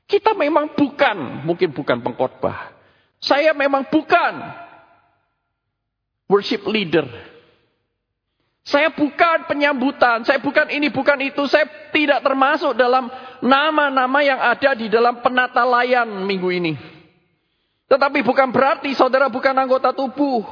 Kita 0.09 0.33
memang 0.33 0.73
bukan, 0.73 1.45
mungkin 1.45 1.71
bukan 1.77 2.01
pengkhotbah. 2.01 2.73
Saya 3.21 3.53
memang 3.53 3.85
bukan 3.93 4.35
worship 6.27 6.65
leader. 6.65 7.05
Saya 8.69 8.93
bukan 8.93 9.49
penyambutan, 9.49 10.29
saya 10.29 10.45
bukan 10.45 10.69
ini, 10.69 10.93
bukan 10.93 11.17
itu, 11.25 11.49
saya 11.49 11.65
tidak 11.89 12.21
termasuk 12.21 12.77
dalam 12.77 13.09
nama-nama 13.41 14.21
yang 14.21 14.37
ada 14.37 14.77
di 14.77 14.93
dalam 14.93 15.25
penata 15.25 15.65
layan 15.65 16.05
minggu 16.29 16.53
ini. 16.53 16.77
Tetapi 17.89 18.21
bukan 18.21 18.53
berarti 18.53 18.93
saudara 18.93 19.33
bukan 19.33 19.57
anggota 19.57 19.97
tubuh. 19.97 20.45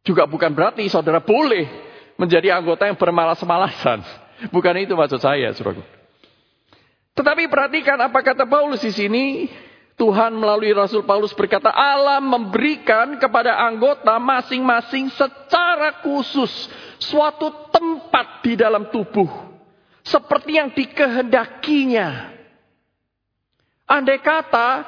Juga 0.00 0.24
bukan 0.24 0.48
berarti 0.56 0.88
saudara 0.88 1.20
boleh 1.20 1.68
menjadi 2.16 2.56
anggota 2.56 2.88
yang 2.88 2.96
bermalas-malasan. 2.96 4.00
Bukan 4.48 4.80
itu 4.80 4.96
maksud 4.96 5.20
saya, 5.20 5.52
saudara. 5.52 5.84
Tetapi 7.12 7.52
perhatikan 7.52 8.00
apa 8.00 8.24
kata 8.24 8.48
Paulus 8.48 8.80
di 8.80 8.96
sini. 8.96 9.24
Tuhan 9.98 10.30
melalui 10.30 10.70
Rasul 10.70 11.02
Paulus 11.02 11.34
berkata, 11.34 11.74
Allah 11.74 12.22
memberikan 12.22 13.18
kepada 13.18 13.58
anggota 13.58 14.14
masing-masing 14.22 15.10
secara 15.10 15.98
khusus 16.06 16.70
suatu 16.98 17.70
tempat 17.70 18.42
di 18.42 18.58
dalam 18.58 18.90
tubuh 18.90 19.48
seperti 20.08 20.56
yang 20.56 20.72
dikehendakinya. 20.72 22.38
Andai 23.88 24.20
kata 24.20 24.84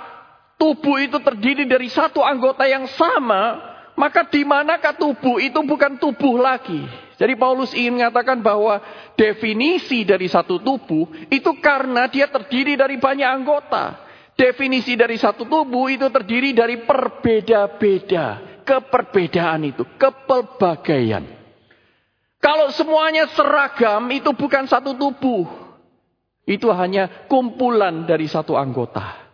tubuh 0.60 1.00
itu 1.00 1.20
terdiri 1.20 1.64
dari 1.64 1.88
satu 1.88 2.20
anggota 2.20 2.68
yang 2.68 2.84
sama, 2.92 3.56
maka 3.96 4.28
di 4.28 4.44
manakah 4.44 4.96
tubuh 4.96 5.40
itu 5.40 5.60
bukan 5.64 5.96
tubuh 5.96 6.36
lagi. 6.40 6.84
Jadi 7.20 7.36
Paulus 7.36 7.76
ingin 7.76 8.00
mengatakan 8.00 8.40
bahwa 8.40 8.80
definisi 9.12 10.08
dari 10.08 10.24
satu 10.24 10.56
tubuh 10.60 11.08
itu 11.28 11.52
karena 11.60 12.08
dia 12.08 12.28
terdiri 12.28 12.76
dari 12.76 12.96
banyak 12.96 13.28
anggota. 13.28 14.08
Definisi 14.36 14.96
dari 14.96 15.20
satu 15.20 15.44
tubuh 15.44 15.92
itu 15.92 16.08
terdiri 16.08 16.56
dari 16.56 16.80
perbeda-beda. 16.80 18.48
Keperbedaan 18.64 19.68
itu, 19.68 19.84
kepelbagaian. 20.00 21.39
Kalau 22.40 22.72
semuanya 22.72 23.28
seragam 23.36 24.08
itu 24.08 24.32
bukan 24.32 24.64
satu 24.64 24.96
tubuh. 24.96 25.44
Itu 26.48 26.72
hanya 26.72 27.28
kumpulan 27.28 28.08
dari 28.08 28.26
satu 28.26 28.56
anggota. 28.56 29.28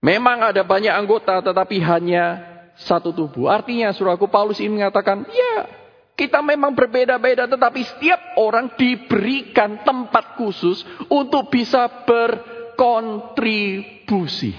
Memang 0.00 0.54
ada 0.54 0.62
banyak 0.62 0.94
anggota 0.94 1.42
tetapi 1.42 1.82
hanya 1.82 2.40
satu 2.78 3.10
tubuh. 3.10 3.50
Artinya 3.50 3.90
suraku 3.90 4.30
Paulus 4.30 4.62
ini 4.62 4.80
mengatakan, 4.80 5.26
ya 5.28 5.66
kita 6.14 6.40
memang 6.40 6.78
berbeda-beda 6.78 7.50
tetapi 7.50 7.82
setiap 7.82 8.38
orang 8.38 8.70
diberikan 8.78 9.82
tempat 9.82 10.38
khusus 10.38 10.86
untuk 11.10 11.50
bisa 11.50 11.90
ber 12.06 12.54
berkontribusi. 12.74 14.50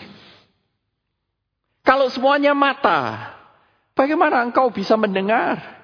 Kalau 1.83 2.07
semuanya 2.09 2.55
mata, 2.55 3.35
bagaimana 3.93 4.41
engkau 4.41 4.71
bisa 4.71 4.95
mendengar? 4.95 5.74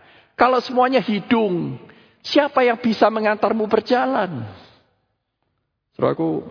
Kalau 0.41 0.57
semuanya 0.57 0.98
hidung, 0.98 1.77
siapa 2.25 2.65
yang 2.65 2.81
bisa 2.81 3.05
mengantarmu 3.13 3.69
berjalan? 3.69 4.50
Saudaraku, 5.93 6.41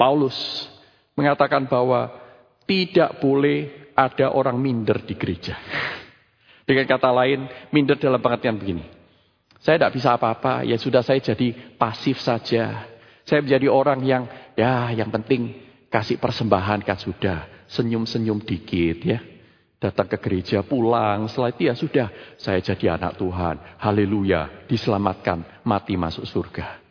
Paulus 0.00 0.64
mengatakan 1.12 1.68
bahwa 1.68 2.08
tidak 2.64 3.20
boleh 3.20 3.68
ada 3.92 4.32
orang 4.32 4.56
minder 4.56 4.96
di 5.04 5.12
gereja. 5.12 5.60
Dengan 6.68 6.88
kata 6.88 7.12
lain, 7.12 7.44
minder 7.68 8.00
dalam 8.00 8.16
pengertian 8.24 8.56
begini. 8.56 8.88
Saya 9.60 9.76
tidak 9.76 10.00
bisa 10.00 10.16
apa-apa, 10.16 10.64
ya 10.64 10.80
sudah 10.80 11.04
saya 11.04 11.20
jadi 11.20 11.76
pasif 11.76 12.16
saja. 12.16 12.88
Saya 13.28 13.44
menjadi 13.44 13.68
orang 13.68 14.00
yang 14.08 14.24
Ya, 14.60 14.92
yang 14.92 15.08
penting 15.08 15.56
kasih 15.88 16.20
persembahan 16.20 16.84
kan 16.84 17.00
sudah. 17.00 17.48
Senyum-senyum 17.72 18.44
dikit 18.44 18.98
ya. 19.00 19.24
Datang 19.80 20.12
ke 20.12 20.20
gereja, 20.20 20.60
pulang. 20.60 21.24
Setelah 21.24 21.56
itu 21.56 21.62
ya 21.64 21.72
sudah. 21.72 22.08
Saya 22.36 22.60
jadi 22.60 23.00
anak 23.00 23.16
Tuhan. 23.16 23.80
Haleluya. 23.80 24.68
Diselamatkan. 24.68 25.64
Mati 25.64 25.96
masuk 25.96 26.28
surga. 26.28 26.84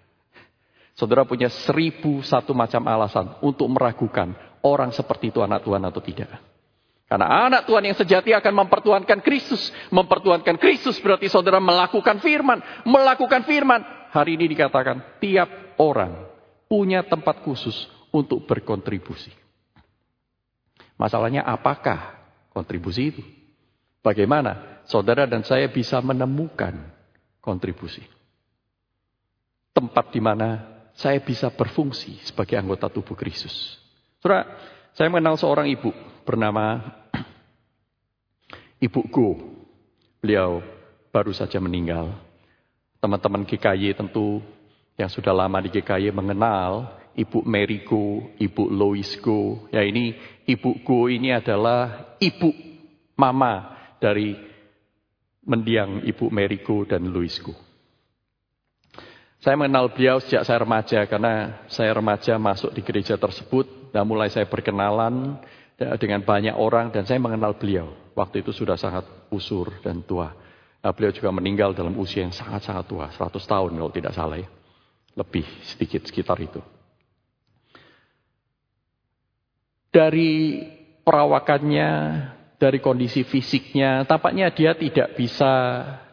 Saudara 0.97 1.21
punya 1.21 1.53
seribu 1.53 2.25
satu 2.25 2.57
macam 2.57 2.81
alasan 2.89 3.37
untuk 3.45 3.69
meragukan 3.69 4.33
orang 4.65 4.89
seperti 4.89 5.29
itu 5.29 5.39
anak 5.39 5.61
Tuhan 5.61 5.85
atau 5.85 6.01
tidak. 6.01 6.33
Karena 7.05 7.45
anak 7.45 7.69
Tuhan 7.69 7.85
yang 7.85 7.97
sejati 7.97 8.33
akan 8.33 8.53
mempertuankan 8.65 9.21
Kristus. 9.21 9.69
Mempertuankan 9.93 10.57
Kristus 10.57 10.97
berarti 10.97 11.29
saudara 11.29 11.61
melakukan 11.61 12.17
firman. 12.25 12.57
Melakukan 12.89 13.45
firman. 13.45 13.85
Hari 14.09 14.33
ini 14.33 14.49
dikatakan 14.49 15.21
tiap 15.21 15.77
orang 15.77 16.25
punya 16.65 17.05
tempat 17.05 17.45
khusus 17.45 17.85
untuk 18.09 18.49
berkontribusi. 18.49 19.29
Masalahnya 20.97 21.45
apakah 21.45 22.18
kontribusi 22.51 23.13
itu? 23.15 23.23
Bagaimana 23.99 24.83
saudara 24.87 25.27
dan 25.27 25.43
saya 25.43 25.67
bisa 25.67 25.99
menemukan 25.99 26.75
kontribusi? 27.43 28.03
Tempat 29.75 30.11
di 30.11 30.21
mana 30.23 30.79
saya 30.95 31.23
bisa 31.23 31.47
berfungsi 31.47 32.19
sebagai 32.27 32.59
anggota 32.59 32.91
tubuh 32.91 33.15
Kristus. 33.15 33.79
Saudara, 34.19 34.43
saya 34.91 35.07
mengenal 35.07 35.39
seorang 35.39 35.71
ibu 35.71 35.95
bernama 36.27 36.83
Ibu 38.85 39.01
Go. 39.07 39.39
Beliau 40.19 40.59
baru 41.15 41.31
saja 41.31 41.63
meninggal. 41.63 42.11
Teman-teman 42.99 43.47
GKY 43.47 43.95
tentu 43.95 44.43
yang 44.99 45.07
sudah 45.07 45.31
lama 45.31 45.63
di 45.63 45.71
GKY 45.71 46.11
mengenal 46.11 46.98
Ibu 47.15 47.45
Meriko, 47.45 48.35
Ibu 48.37 48.63
Loisco. 48.69 49.69
Ya 49.73 49.81
ini 49.85 50.13
Ibu 50.45 50.85
Go 50.85 51.07
ini 51.09 51.33
adalah 51.33 52.15
ibu 52.21 52.53
mama 53.17 53.77
dari 53.97 54.35
mendiang 55.45 56.05
Ibu 56.05 56.29
Meriko 56.29 56.85
dan 56.85 57.09
Loisco. 57.09 57.55
Saya 59.39 59.55
mengenal 59.55 59.95
beliau 59.95 60.19
sejak 60.19 60.43
saya 60.43 60.59
remaja 60.59 60.99
karena 61.07 61.63
saya 61.71 61.95
remaja 61.95 62.35
masuk 62.35 62.75
di 62.75 62.83
gereja 62.83 63.15
tersebut 63.15 63.95
dan 63.95 64.03
mulai 64.03 64.27
saya 64.27 64.43
berkenalan 64.43 65.39
dengan 65.95 66.19
banyak 66.27 66.59
orang 66.59 66.91
dan 66.91 67.07
saya 67.07 67.23
mengenal 67.23 67.55
beliau. 67.55 67.95
Waktu 68.19 68.43
itu 68.43 68.51
sudah 68.51 68.75
sangat 68.75 69.07
usur 69.31 69.79
dan 69.79 70.03
tua. 70.03 70.35
Nah, 70.79 70.91
beliau 70.91 71.15
juga 71.15 71.31
meninggal 71.31 71.71
dalam 71.71 71.95
usia 71.95 72.23
yang 72.23 72.35
sangat-sangat 72.35 72.83
tua, 72.87 73.07
100 73.11 73.39
tahun 73.39 73.71
kalau 73.79 73.91
tidak 73.95 74.11
salah 74.11 74.39
ya. 74.39 74.47
Lebih 75.15 75.47
sedikit 75.63 76.03
sekitar 76.03 76.35
itu. 76.43 76.59
Dari 79.89 80.65
perawakannya, 81.01 81.91
dari 82.61 82.77
kondisi 82.77 83.25
fisiknya, 83.25 84.05
tampaknya 84.05 84.53
dia 84.53 84.77
tidak 84.77 85.17
bisa 85.17 85.51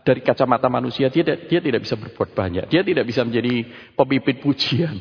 dari 0.07 0.23
kacamata 0.23 0.71
manusia 0.71 1.11
dia 1.11 1.27
dia 1.27 1.59
tidak 1.59 1.83
bisa 1.83 1.99
berbuat 1.99 2.31
banyak. 2.31 2.65
Dia 2.71 2.87
tidak 2.87 3.05
bisa 3.11 3.27
menjadi 3.27 3.67
pemimpin 3.99 4.37
pujian. 4.39 4.97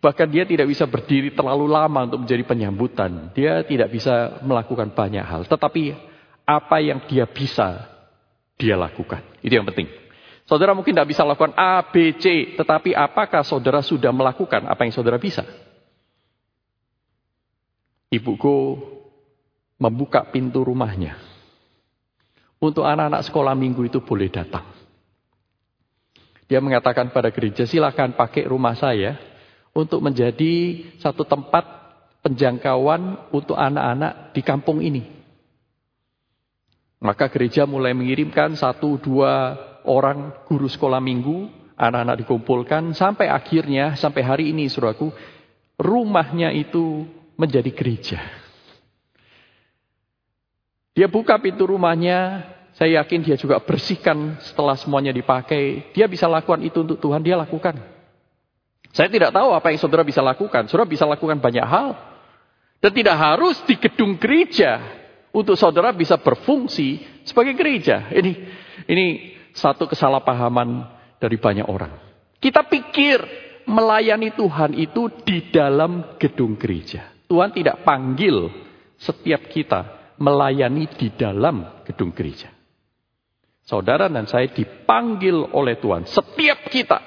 Bahkan 0.00 0.28
dia 0.32 0.44
tidak 0.48 0.68
bisa 0.68 0.88
berdiri 0.88 1.32
terlalu 1.36 1.68
lama 1.68 2.08
untuk 2.08 2.24
menjadi 2.24 2.42
penyambutan. 2.44 3.32
Dia 3.36 3.60
tidak 3.64 3.92
bisa 3.92 4.40
melakukan 4.40 4.92
banyak 4.92 5.24
hal. 5.24 5.42
Tetapi 5.44 5.92
apa 6.46 6.76
yang 6.80 7.04
dia 7.04 7.28
bisa, 7.28 7.84
dia 8.56 8.76
lakukan. 8.76 9.20
Itu 9.44 9.56
yang 9.56 9.68
penting. 9.68 9.88
Saudara 10.46 10.72
mungkin 10.78 10.94
tidak 10.94 11.10
bisa 11.10 11.26
lakukan 11.26 11.52
A, 11.58 11.82
B, 11.90 12.16
C. 12.22 12.54
Tetapi 12.54 12.94
apakah 12.94 13.42
saudara 13.42 13.82
sudah 13.82 14.14
melakukan 14.14 14.68
apa 14.68 14.86
yang 14.86 14.94
saudara 14.94 15.18
bisa? 15.18 15.42
Ibuku 18.12 18.78
membuka 19.82 20.24
pintu 20.30 20.62
rumahnya. 20.62 21.18
Untuk 22.56 22.88
anak-anak 22.88 23.22
sekolah 23.26 23.52
minggu 23.52 23.84
itu 23.84 24.00
boleh 24.00 24.32
datang. 24.32 24.64
Dia 26.46 26.62
mengatakan 26.62 27.10
pada 27.10 27.28
gereja, 27.34 27.66
silakan 27.66 28.14
pakai 28.14 28.46
rumah 28.46 28.78
saya 28.78 29.18
untuk 29.74 30.00
menjadi 30.00 30.86
satu 31.02 31.26
tempat 31.26 31.66
penjangkauan 32.22 33.30
untuk 33.34 33.58
anak-anak 33.58 34.32
di 34.32 34.42
kampung 34.46 34.78
ini. 34.80 35.04
Maka 37.02 37.28
gereja 37.28 37.68
mulai 37.68 37.92
mengirimkan 37.92 38.56
satu 38.56 38.96
dua 38.96 39.58
orang 39.84 40.32
guru 40.48 40.64
sekolah 40.64 41.02
minggu, 41.02 41.50
anak-anak 41.76 42.24
dikumpulkan, 42.24 42.96
sampai 42.96 43.28
akhirnya, 43.28 43.94
sampai 43.94 44.22
hari 44.24 44.44
ini 44.50 44.66
suraku, 44.66 45.12
rumahnya 45.76 46.50
itu 46.56 47.04
menjadi 47.36 47.70
gereja. 47.70 48.20
Dia 50.96 51.12
buka 51.12 51.36
pintu 51.36 51.68
rumahnya, 51.68 52.48
saya 52.76 53.04
yakin 53.04 53.20
dia 53.24 53.36
juga 53.36 53.60
bersihkan 53.60 54.40
setelah 54.40 54.76
semuanya 54.76 55.12
dipakai. 55.12 55.92
Dia 55.92 56.08
bisa 56.08 56.24
lakukan 56.28 56.64
itu 56.64 56.80
untuk 56.80 57.00
Tuhan, 57.00 57.20
dia 57.20 57.36
lakukan. 57.36 57.76
Saya 58.96 59.12
tidak 59.12 59.32
tahu 59.32 59.52
apa 59.52 59.68
yang 59.72 59.80
saudara 59.80 60.00
bisa 60.04 60.24
lakukan. 60.24 60.68
Saudara 60.72 60.88
bisa 60.88 61.04
lakukan 61.04 61.36
banyak 61.36 61.64
hal. 61.64 61.96
Dan 62.80 62.92
tidak 62.96 63.16
harus 63.16 63.60
di 63.68 63.76
gedung 63.76 64.16
gereja 64.16 64.80
untuk 65.32 65.56
saudara 65.56 65.92
bisa 65.92 66.16
berfungsi 66.16 67.04
sebagai 67.28 67.52
gereja. 67.52 68.08
Ini 68.08 68.32
ini 68.88 69.06
satu 69.52 69.88
kesalahpahaman 69.88 70.84
dari 71.20 71.36
banyak 71.36 71.68
orang. 71.68 71.92
Kita 72.40 72.64
pikir 72.68 73.20
melayani 73.68 74.32
Tuhan 74.36 74.76
itu 74.76 75.08
di 75.24 75.48
dalam 75.48 76.16
gedung 76.20 76.56
gereja. 76.60 77.15
Tuhan 77.26 77.50
tidak 77.50 77.82
panggil 77.82 78.50
setiap 78.96 79.50
kita 79.50 80.14
melayani 80.16 80.88
di 80.96 81.12
dalam 81.12 81.84
gedung 81.84 82.14
gereja. 82.14 82.48
Saudara 83.66 84.06
dan 84.06 84.30
saya 84.30 84.46
dipanggil 84.46 85.34
oleh 85.50 85.74
Tuhan. 85.82 86.06
Setiap 86.06 86.70
kita. 86.70 87.02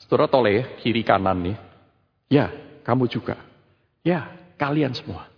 Saudara 0.00 0.24
toleh 0.24 0.52
ya, 0.56 0.64
kiri 0.80 1.04
kanan 1.04 1.38
nih. 1.44 1.56
Ya, 2.32 2.48
kamu 2.80 3.12
juga. 3.12 3.36
Ya, 4.00 4.32
kalian 4.56 4.96
semua. 4.96 5.28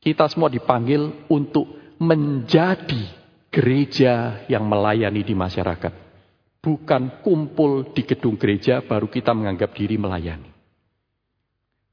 Kita 0.00 0.24
semua 0.32 0.48
dipanggil 0.48 1.28
untuk 1.28 1.68
menjadi 2.00 3.04
gereja 3.52 4.46
yang 4.48 4.64
melayani 4.64 5.20
di 5.20 5.34
masyarakat. 5.36 5.92
Bukan 6.64 7.20
kumpul 7.20 7.92
di 7.92 8.02
gedung 8.08 8.40
gereja 8.40 8.80
baru 8.80 9.12
kita 9.12 9.36
menganggap 9.36 9.76
diri 9.76 10.00
melayani. 10.00 10.57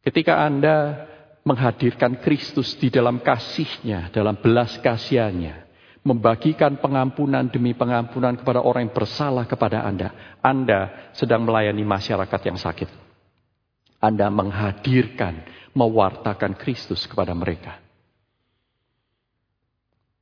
Ketika 0.06 0.38
Anda 0.46 1.10
menghadirkan 1.42 2.22
Kristus 2.22 2.78
di 2.78 2.94
dalam 2.94 3.26
kasihnya, 3.26 4.14
dalam 4.14 4.38
belas 4.38 4.78
kasihannya, 4.78 5.66
membagikan 6.06 6.78
pengampunan 6.78 7.50
demi 7.50 7.74
pengampunan 7.74 8.38
kepada 8.38 8.62
orang 8.62 8.86
yang 8.86 8.94
bersalah 8.94 9.50
kepada 9.50 9.82
Anda. 9.82 10.38
Anda 10.46 11.10
sedang 11.18 11.42
melayani 11.50 11.82
masyarakat 11.82 12.42
yang 12.46 12.62
sakit. 12.62 12.90
Anda 13.98 14.30
menghadirkan, 14.30 15.42
mewartakan 15.74 16.54
Kristus 16.54 17.10
kepada 17.10 17.34
mereka. 17.34 17.82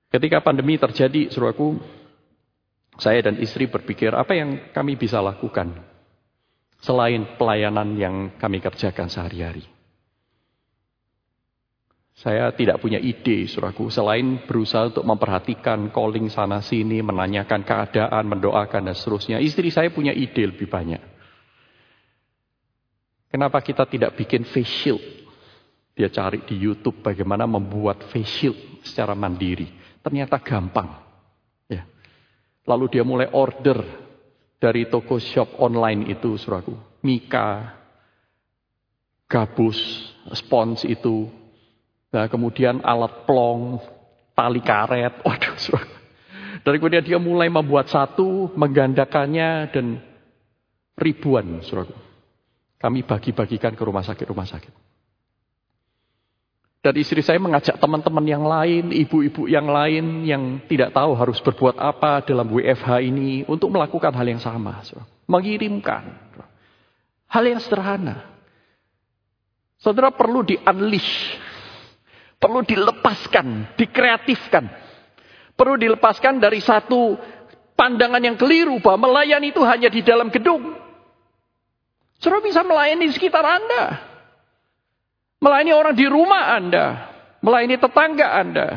Ketika 0.07 0.39
pandemi 0.39 0.79
terjadi, 0.79 1.27
suruhku, 1.27 1.83
saya 2.95 3.19
dan 3.19 3.35
istri 3.43 3.67
berpikir 3.67 4.15
apa 4.15 4.31
yang 4.31 4.71
kami 4.71 4.95
bisa 4.95 5.19
lakukan 5.19 5.75
selain 6.79 7.35
pelayanan 7.35 7.97
yang 7.99 8.15
kami 8.39 8.63
kerjakan 8.63 9.11
sehari-hari. 9.11 9.72
Saya 12.23 12.55
tidak 12.55 12.79
punya 12.79 13.03
ide, 13.03 13.51
suraku, 13.51 13.91
selain 13.91 14.47
berusaha 14.47 14.87
untuk 14.87 15.03
memperhatikan 15.03 15.91
calling 15.91 16.31
sana 16.31 16.63
sini, 16.63 17.03
menanyakan 17.03 17.67
keadaan, 17.67 18.23
mendoakan 18.31 18.87
dan 18.87 18.95
seterusnya. 18.95 19.43
Istri 19.43 19.67
saya 19.75 19.91
punya 19.91 20.15
ide 20.15 20.47
lebih 20.47 20.71
banyak. 20.71 21.03
Kenapa 23.27 23.59
kita 23.59 23.83
tidak 23.91 24.15
bikin 24.15 24.47
face 24.47 24.71
shield? 24.71 25.03
Dia 25.91 26.07
cari 26.07 26.47
di 26.47 26.55
YouTube 26.55 27.03
bagaimana 27.03 27.43
membuat 27.43 28.07
face 28.07 28.31
shield 28.39 28.59
secara 28.87 29.11
mandiri. 29.19 29.67
Ternyata 29.99 30.39
gampang. 30.39 30.95
Ya. 31.67 31.83
Lalu 32.63 32.87
dia 32.87 33.03
mulai 33.03 33.27
order 33.35 33.83
dari 34.63 34.87
toko 34.87 35.19
shop 35.19 35.59
online 35.59 36.07
itu, 36.07 36.39
suraku. 36.39 36.71
Mika, 37.03 37.67
gabus, 39.27 39.75
spons 40.31 40.87
itu, 40.87 41.42
Nah, 42.13 42.29
kemudian 42.29 42.77
alat 42.85 43.25
plong, 43.25 43.81
tali 44.37 44.61
karet. 44.61 45.17
Waduh, 45.25 45.57
dari 46.61 46.77
kemudian 46.77 47.01
dia 47.01 47.17
mulai 47.17 47.49
membuat 47.49 47.89
satu, 47.89 48.53
menggandakannya, 48.53 49.73
dan 49.73 49.97
ribuan, 50.93 51.65
suraku. 51.65 51.97
Kami 52.77 53.01
bagi-bagikan 53.01 53.73
ke 53.73 53.83
rumah 53.83 54.05
sakit-rumah 54.05 54.45
sakit. 54.45 54.73
Dan 56.83 56.99
istri 56.99 57.23
saya 57.23 57.39
mengajak 57.39 57.79
teman-teman 57.79 58.27
yang 58.27 58.43
lain, 58.43 58.91
ibu-ibu 58.91 59.47
yang 59.47 59.71
lain 59.71 60.27
yang 60.27 60.59
tidak 60.67 60.91
tahu 60.91 61.15
harus 61.15 61.39
berbuat 61.39 61.79
apa 61.79 62.27
dalam 62.27 62.51
WFH 62.51 62.99
ini 63.07 63.47
untuk 63.47 63.71
melakukan 63.71 64.11
hal 64.11 64.27
yang 64.27 64.43
sama. 64.43 64.83
Mengirimkan. 65.23 66.11
Hal 67.31 67.43
yang 67.47 67.63
sederhana. 67.63 68.27
Saudara 69.79 70.11
perlu 70.11 70.43
di-unleash 70.43 71.39
Perlu 72.43 72.59
dilepaskan, 72.67 73.79
dikreatifkan. 73.79 74.67
Perlu 75.55 75.79
dilepaskan 75.79 76.43
dari 76.43 76.59
satu 76.59 77.15
pandangan 77.79 78.19
yang 78.19 78.35
keliru 78.35 78.83
bahwa 78.83 79.07
melayani 79.07 79.55
itu 79.55 79.63
hanya 79.63 79.87
di 79.87 80.03
dalam 80.03 80.27
gedung. 80.27 80.75
Saudara 82.19 82.43
bisa 82.43 82.67
melayani 82.67 83.07
di 83.07 83.15
sekitar 83.15 83.47
Anda. 83.47 83.83
Melayani 85.39 85.71
orang 85.71 85.95
di 85.95 86.03
rumah 86.03 86.51
Anda. 86.59 86.85
Melayani 87.39 87.79
tetangga 87.79 88.27
Anda. 88.35 88.67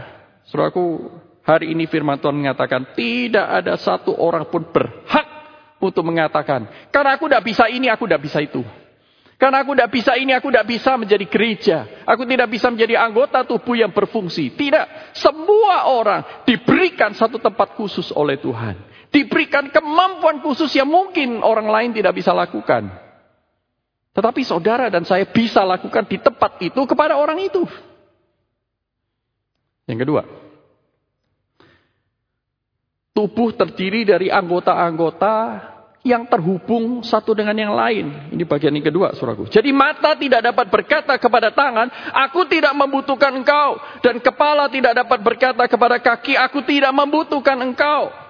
Saudaraku, 0.46 1.11
hari 1.42 1.74
ini 1.74 1.90
firman 1.90 2.22
Tuhan 2.22 2.38
mengatakan 2.38 2.94
tidak 2.94 3.50
ada 3.50 3.74
satu 3.74 4.14
orang 4.14 4.46
pun 4.46 4.62
berhak 4.70 5.26
untuk 5.83 6.07
mengatakan. 6.07 6.90
Karena 6.94 7.18
aku 7.18 7.26
tidak 7.26 7.42
bisa 7.42 7.66
ini, 7.66 7.90
aku 7.90 8.07
tidak 8.07 8.22
bisa 8.22 8.38
itu. 8.38 8.62
Karena 9.37 9.61
aku 9.61 9.77
tidak 9.77 9.92
bisa 9.92 10.16
ini, 10.16 10.33
aku 10.33 10.49
tidak 10.49 10.64
bisa 10.64 10.96
menjadi 10.96 11.27
gereja. 11.29 11.79
Aku 12.09 12.25
tidak 12.25 12.49
bisa 12.49 12.72
menjadi 12.72 12.96
anggota 12.96 13.44
tubuh 13.44 13.77
yang 13.77 13.92
berfungsi. 13.92 14.57
Tidak. 14.57 15.12
Semua 15.12 15.92
orang 15.92 16.44
diberikan 16.49 17.12
satu 17.12 17.37
tempat 17.37 17.77
khusus 17.77 18.09
oleh 18.16 18.40
Tuhan. 18.40 18.81
Diberikan 19.12 19.68
kemampuan 19.68 20.40
khusus 20.40 20.72
yang 20.72 20.88
mungkin 20.88 21.44
orang 21.44 21.68
lain 21.68 21.92
tidak 21.92 22.16
bisa 22.16 22.33
lakukan. 22.33 22.88
Tetapi 24.16 24.40
saudara 24.40 24.88
dan 24.88 25.05
saya 25.05 25.29
bisa 25.29 25.61
lakukan 25.68 26.09
di 26.09 26.16
tempat 26.16 26.57
itu 26.64 26.81
kepada 26.88 27.20
orang 27.20 27.37
itu. 27.37 27.68
Yang 29.85 30.09
kedua. 30.09 30.22
Tubuh 33.12 33.53
terdiri 33.53 34.09
dari 34.09 34.33
anggota-anggota 34.33 35.75
yang 36.06 36.30
terhubung 36.30 37.02
satu 37.02 37.34
dengan 37.34 37.58
yang 37.58 37.74
lain. 37.74 38.30
Ini 38.30 38.46
bagian 38.46 38.70
yang 38.70 38.86
kedua, 38.86 39.10
suraku. 39.18 39.50
Jadi 39.50 39.74
mata 39.74 40.14
tidak 40.14 40.38
dapat 40.46 40.70
berkata 40.70 41.18
kepada 41.18 41.50
tangan, 41.50 41.90
aku 42.14 42.46
tidak 42.46 42.70
membutuhkan 42.78 43.34
engkau. 43.34 43.82
Dan 43.98 44.22
kepala 44.22 44.70
tidak 44.70 44.94
dapat 44.94 45.18
berkata 45.18 45.66
kepada 45.66 45.98
kaki, 45.98 46.38
aku 46.38 46.62
tidak 46.62 46.94
membutuhkan 46.94 47.58
engkau. 47.58 48.25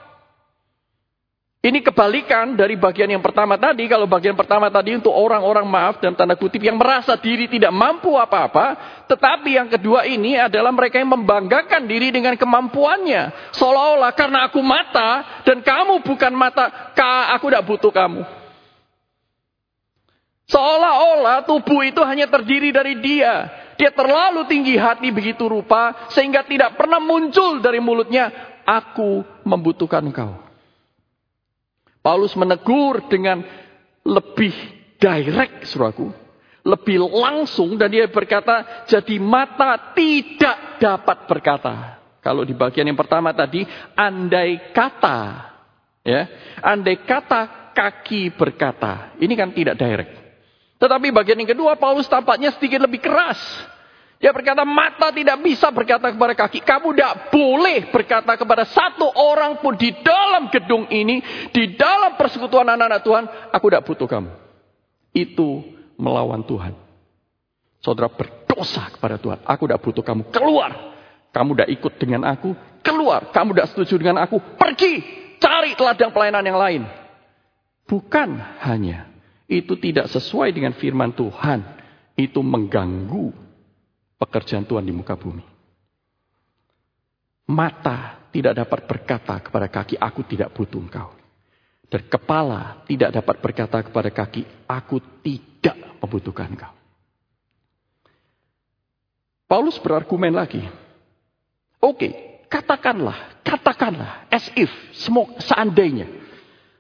Ini 1.67 1.83
kebalikan 1.83 2.55
dari 2.55 2.79
bagian 2.79 3.11
yang 3.11 3.25
pertama 3.25 3.59
tadi. 3.59 3.91
Kalau 3.91 4.07
bagian 4.07 4.39
pertama 4.39 4.71
tadi 4.71 4.95
untuk 4.95 5.11
orang-orang 5.11 5.67
maaf 5.67 5.99
dan 5.99 6.15
tanda 6.15 6.39
kutip 6.39 6.63
yang 6.63 6.79
merasa 6.79 7.19
diri 7.19 7.51
tidak 7.51 7.75
mampu 7.75 8.15
apa-apa. 8.15 9.03
Tetapi 9.11 9.59
yang 9.59 9.67
kedua 9.67 10.07
ini 10.07 10.39
adalah 10.39 10.71
mereka 10.71 11.03
yang 11.03 11.11
membanggakan 11.11 11.91
diri 11.91 12.15
dengan 12.15 12.39
kemampuannya. 12.39 13.51
Seolah-olah 13.51 14.15
karena 14.15 14.47
aku 14.47 14.63
mata 14.63 15.43
dan 15.43 15.59
kamu 15.59 16.07
bukan 16.07 16.33
mata, 16.39 16.95
aku 17.35 17.51
tidak 17.51 17.67
butuh 17.67 17.91
kamu. 17.91 18.23
Seolah-olah 20.47 21.43
tubuh 21.51 21.83
itu 21.83 21.99
hanya 22.07 22.31
terdiri 22.31 22.71
dari 22.71 22.95
dia. 23.03 23.51
Dia 23.75 23.91
terlalu 23.91 24.47
tinggi 24.47 24.79
hati 24.79 25.11
begitu 25.11 25.51
rupa 25.51 26.07
sehingga 26.15 26.47
tidak 26.47 26.79
pernah 26.79 27.03
muncul 27.03 27.59
dari 27.59 27.83
mulutnya. 27.83 28.31
Aku 28.63 29.27
membutuhkan 29.43 30.07
engkau. 30.07 30.46
Paulus 32.07 32.39
menegur 32.39 33.11
dengan 33.11 33.43
lebih 34.07 34.55
direct, 34.95 35.67
suraku. 35.67 36.15
Lebih 36.63 37.03
langsung 37.03 37.75
dan 37.75 37.91
dia 37.91 38.07
berkata, 38.07 38.87
jadi 38.87 39.19
mata 39.19 39.91
tidak 39.91 40.79
dapat 40.79 41.27
berkata. 41.27 41.75
Kalau 42.23 42.47
di 42.47 42.55
bagian 42.55 42.87
yang 42.87 42.99
pertama 42.99 43.35
tadi, 43.35 43.67
andai 43.99 44.71
kata. 44.71 45.19
ya 46.07 46.31
Andai 46.63 47.03
kata 47.03 47.75
kaki 47.75 48.39
berkata. 48.39 49.19
Ini 49.19 49.35
kan 49.35 49.51
tidak 49.51 49.75
direct. 49.75 50.15
Tetapi 50.79 51.11
bagian 51.11 51.43
yang 51.43 51.51
kedua, 51.59 51.75
Paulus 51.75 52.07
tampaknya 52.07 52.55
sedikit 52.55 52.87
lebih 52.87 53.03
keras. 53.03 53.39
Dia 54.17 54.33
berkata, 54.33 54.65
mata 54.65 55.13
tidak 55.13 55.45
bisa 55.45 55.69
berkata 55.69 56.09
kepada 56.09 56.33
kaki. 56.33 56.65
Kamu 56.65 56.97
tidak 56.97 57.29
boleh 57.29 57.93
berkata 57.93 58.33
kepada 58.41 58.65
satu 58.65 59.13
orang 59.13 59.61
pun 59.61 59.77
di 59.77 59.93
dalam 60.01 60.49
gedung 60.49 60.89
ini, 60.89 61.21
di 61.53 61.77
dalam 61.77 62.17
persekutuan 62.17 62.65
anak-anak 62.65 63.03
Tuhan, 63.05 63.25
aku 63.53 63.65
tidak 63.69 63.85
butuh 63.85 64.09
kamu. 64.09 64.31
Itu 65.13 65.49
melawan 66.01 66.41
Tuhan. 66.49 66.73
Saudara 67.85 68.09
berdosa 68.09 68.89
kepada 68.89 69.21
Tuhan. 69.21 69.45
Aku 69.45 69.69
tidak 69.69 69.85
butuh 69.85 70.03
kamu. 70.03 70.33
Keluar. 70.33 70.97
Kamu 71.37 71.53
tidak 71.53 71.71
ikut 71.77 71.93
dengan 72.01 72.25
aku. 72.25 72.57
Keluar. 72.81 73.29
Kamu 73.37 73.53
tidak 73.53 73.69
setuju 73.77 74.01
dengan 74.01 74.25
aku. 74.25 74.41
Pergi. 74.57 75.05
Cari 75.37 75.77
ladang 75.77 76.09
pelayanan 76.11 76.45
yang 76.45 76.57
lain. 76.57 76.83
Bukan 77.85 78.41
hanya. 78.65 79.13
Itu 79.45 79.77
tidak 79.77 80.09
sesuai 80.09 80.57
dengan 80.57 80.73
firman 80.73 81.13
Tuhan. 81.13 81.63
Itu 82.17 82.41
mengganggu 82.41 83.46
pekerjaan 84.17 84.65
Tuhan 84.65 84.85
di 84.85 84.93
muka 84.93 85.17
bumi. 85.17 85.45
Mata 87.47 88.27
tidak 88.35 88.59
dapat 88.59 88.81
berkata 88.91 89.39
kepada 89.39 89.71
kaki, 89.71 89.95
aku 89.97 90.21
tidak 90.27 90.51
butuh 90.51 90.83
engkau. 90.83 91.15
Dan 91.87 92.03
kepala 92.11 92.83
tidak 92.91 93.15
dapat 93.15 93.37
berkata 93.39 93.79
kepada 93.87 94.11
kaki, 94.11 94.43
aku 94.67 94.99
tidak 95.23 95.79
membutuhkan 96.03 96.51
engkau. 96.51 96.73
Paulus 99.47 99.79
berargumen 99.79 100.35
lagi. 100.35 100.59
Oke, 101.79 102.43
katakanlah, 102.51 103.39
katakanlah, 103.47 104.27
as 104.27 104.51
if, 104.59 104.69
seandainya. 105.47 106.11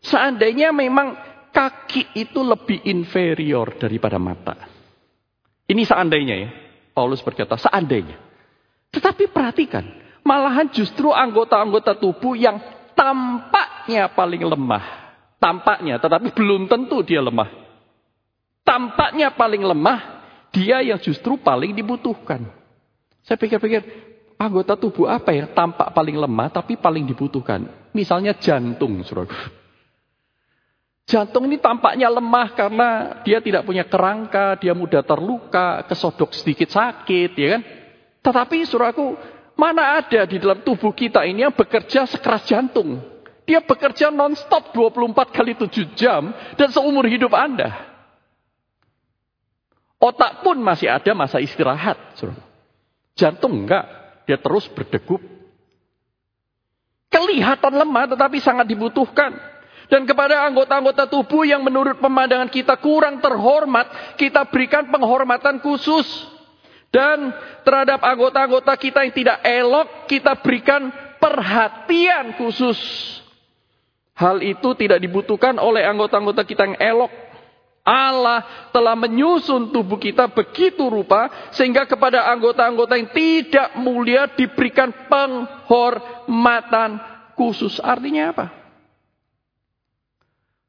Seandainya 0.03 0.75
memang 0.75 1.15
kaki 1.55 2.19
itu 2.19 2.43
lebih 2.43 2.83
inferior 2.91 3.79
daripada 3.79 4.19
mata. 4.19 4.67
Ini 5.71 5.83
seandainya 5.87 6.35
ya. 6.35 6.51
Paulus 6.97 7.21
berkata, 7.21 7.61
seandainya. 7.61 8.17
Tetapi 8.89 9.29
perhatikan, 9.29 9.85
malahan 10.25 10.73
justru 10.73 11.13
anggota-anggota 11.13 11.93
tubuh 12.01 12.33
yang 12.33 12.57
tampaknya 12.97 14.09
paling 14.17 14.41
lemah. 14.41 15.05
Tampaknya, 15.37 16.01
tetapi 16.01 16.33
belum 16.33 16.65
tentu 16.65 17.05
dia 17.05 17.21
lemah. 17.21 17.53
Tampaknya 18.65 19.29
paling 19.37 19.61
lemah, 19.61 20.25
dia 20.49 20.81
yang 20.81 20.97
justru 20.97 21.37
paling 21.37 21.77
dibutuhkan. 21.77 22.49
Saya 23.29 23.37
pikir-pikir, 23.37 23.85
anggota 24.41 24.81
tubuh 24.81 25.05
apa 25.13 25.37
yang 25.37 25.53
tampak 25.53 25.93
paling 25.93 26.17
lemah 26.17 26.49
tapi 26.49 26.81
paling 26.81 27.05
dibutuhkan? 27.05 27.93
Misalnya 27.93 28.33
jantung, 28.41 29.05
saudara. 29.05 29.29
Jantung 31.07 31.47
ini 31.47 31.63
tampaknya 31.63 32.11
lemah 32.11 32.51
karena 32.59 32.89
dia 33.23 33.39
tidak 33.39 33.63
punya 33.63 33.87
kerangka, 33.87 34.59
dia 34.59 34.75
mudah 34.75 35.07
terluka, 35.07 35.87
kesodok 35.87 36.35
sedikit 36.35 36.67
sakit, 36.67 37.31
ya 37.39 37.49
kan? 37.59 37.63
Tetapi 38.27 38.67
suraku, 38.67 39.15
Mana 39.57 40.05
ada 40.05 40.29
di 40.29 40.37
dalam 40.37 40.61
tubuh 40.61 40.93
kita 40.93 41.25
ini 41.25 41.41
yang 41.49 41.57
bekerja 41.57 42.05
sekeras 42.05 42.45
jantung. 42.45 43.01
Dia 43.49 43.65
bekerja 43.65 44.13
non-stop 44.13 44.77
24 44.77 45.33
kali 45.33 45.57
7 45.57 45.97
jam 45.97 46.29
dan 46.61 46.69
seumur 46.69 47.09
hidup 47.09 47.33
Anda. 47.33 47.73
Otak 49.97 50.45
pun 50.45 50.61
masih 50.61 50.93
ada 50.93 51.09
masa 51.17 51.41
istirahat. 51.41 51.97
Jantung 53.17 53.65
enggak, 53.65 53.89
dia 54.29 54.37
terus 54.37 54.69
berdegup. 54.69 55.25
Kelihatan 57.09 57.81
lemah 57.81 58.13
tetapi 58.13 58.37
sangat 58.45 58.69
dibutuhkan. 58.69 59.41
Dan 59.87 60.03
kepada 60.03 60.43
anggota-anggota 60.51 61.07
tubuh 61.07 61.47
yang 61.47 61.63
menurut 61.63 62.03
pemandangan 62.03 62.51
kita 62.51 62.75
kurang 62.83 63.23
terhormat, 63.23 64.19
kita 64.19 64.43
berikan 64.51 64.91
penghormatan 64.91 65.63
khusus. 65.63 66.07
Dan 66.91 67.31
terhadap 67.63 68.03
anggota-anggota 68.03 68.75
kita 68.75 69.07
yang 69.07 69.15
tidak 69.15 69.39
elok, 69.47 70.11
kita 70.11 70.39
berikan 70.43 70.91
perhatian 71.23 72.35
khusus. 72.35 72.79
Hal 74.17 74.41
itu 74.41 74.73
tidak 74.75 74.99
dibutuhkan 74.99 75.61
oleh 75.61 75.85
anggota-anggota 75.85 76.43
kita 76.43 76.73
yang 76.73 76.79
elok. 76.81 77.13
Allah 77.87 78.43
telah 78.75 78.99
menyusun 78.99 79.71
tubuh 79.71 80.03
kita 80.03 80.27
begitu 80.27 80.91
rupa 80.91 81.31
sehingga 81.55 81.87
kepada 81.87 82.27
anggota-anggota 82.35 82.99
yang 82.99 83.15
tidak 83.15 83.79
mulia 83.79 84.27
diberikan 84.35 84.91
penghormatan 85.07 86.99
khusus. 87.39 87.79
Artinya 87.79 88.35
apa? 88.35 88.66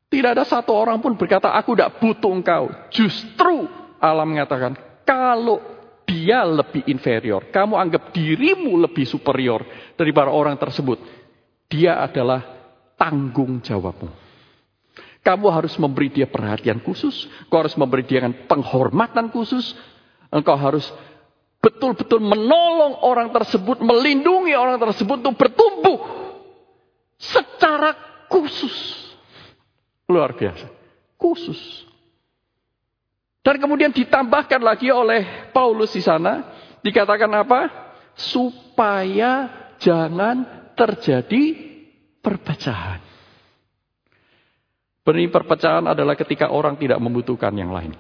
Tidak 0.08 0.32
ada 0.32 0.48
satu 0.48 0.72
orang 0.72 1.04
pun 1.04 1.20
berkata, 1.20 1.52
aku 1.52 1.76
tidak 1.76 2.00
butuh 2.00 2.32
engkau. 2.32 2.72
Justru 2.88 3.68
Allah 4.00 4.24
mengatakan, 4.24 5.04
kalau 5.04 5.60
dia 6.08 6.48
lebih 6.48 6.88
inferior, 6.88 7.52
kamu 7.52 7.76
anggap 7.76 8.16
dirimu 8.16 8.80
lebih 8.88 9.04
superior 9.04 9.68
daripada 10.00 10.32
orang 10.32 10.56
tersebut. 10.56 11.04
Dia 11.68 12.00
adalah 12.00 12.40
tanggung 12.96 13.60
jawabmu. 13.60 14.28
Kamu 15.28 15.48
harus 15.52 15.76
memberi 15.76 16.08
dia 16.08 16.24
perhatian 16.24 16.80
khusus. 16.80 17.28
Kau 17.52 17.60
harus 17.60 17.76
memberi 17.76 18.08
dia 18.08 18.24
penghormatan 18.24 19.28
khusus. 19.28 19.76
Engkau 20.32 20.56
harus 20.56 20.88
betul-betul 21.60 22.24
menolong 22.24 23.04
orang 23.04 23.36
tersebut, 23.36 23.84
melindungi 23.84 24.56
orang 24.56 24.80
tersebut 24.80 25.20
untuk 25.20 25.36
bertumbuh 25.36 26.00
secara 27.20 27.92
khusus. 28.32 29.07
Luar 30.08 30.34
biasa. 30.34 30.68
Khusus. 31.20 31.88
Dan 33.44 33.60
kemudian 33.64 33.92
ditambahkan 33.92 34.60
lagi 34.60 34.92
oleh 34.92 35.52
Paulus 35.52 35.96
di 35.96 36.04
sana. 36.04 36.56
Dikatakan 36.84 37.32
apa? 37.32 37.62
Supaya 38.16 39.52
jangan 39.80 40.72
terjadi 40.76 41.44
perpecahan. 42.20 43.00
Benih 45.08 45.32
perpecahan 45.32 45.88
adalah 45.88 46.20
ketika 46.20 46.52
orang 46.52 46.76
tidak 46.76 47.00
membutuhkan 47.00 47.56
yang 47.56 47.72
lain. 47.72 47.96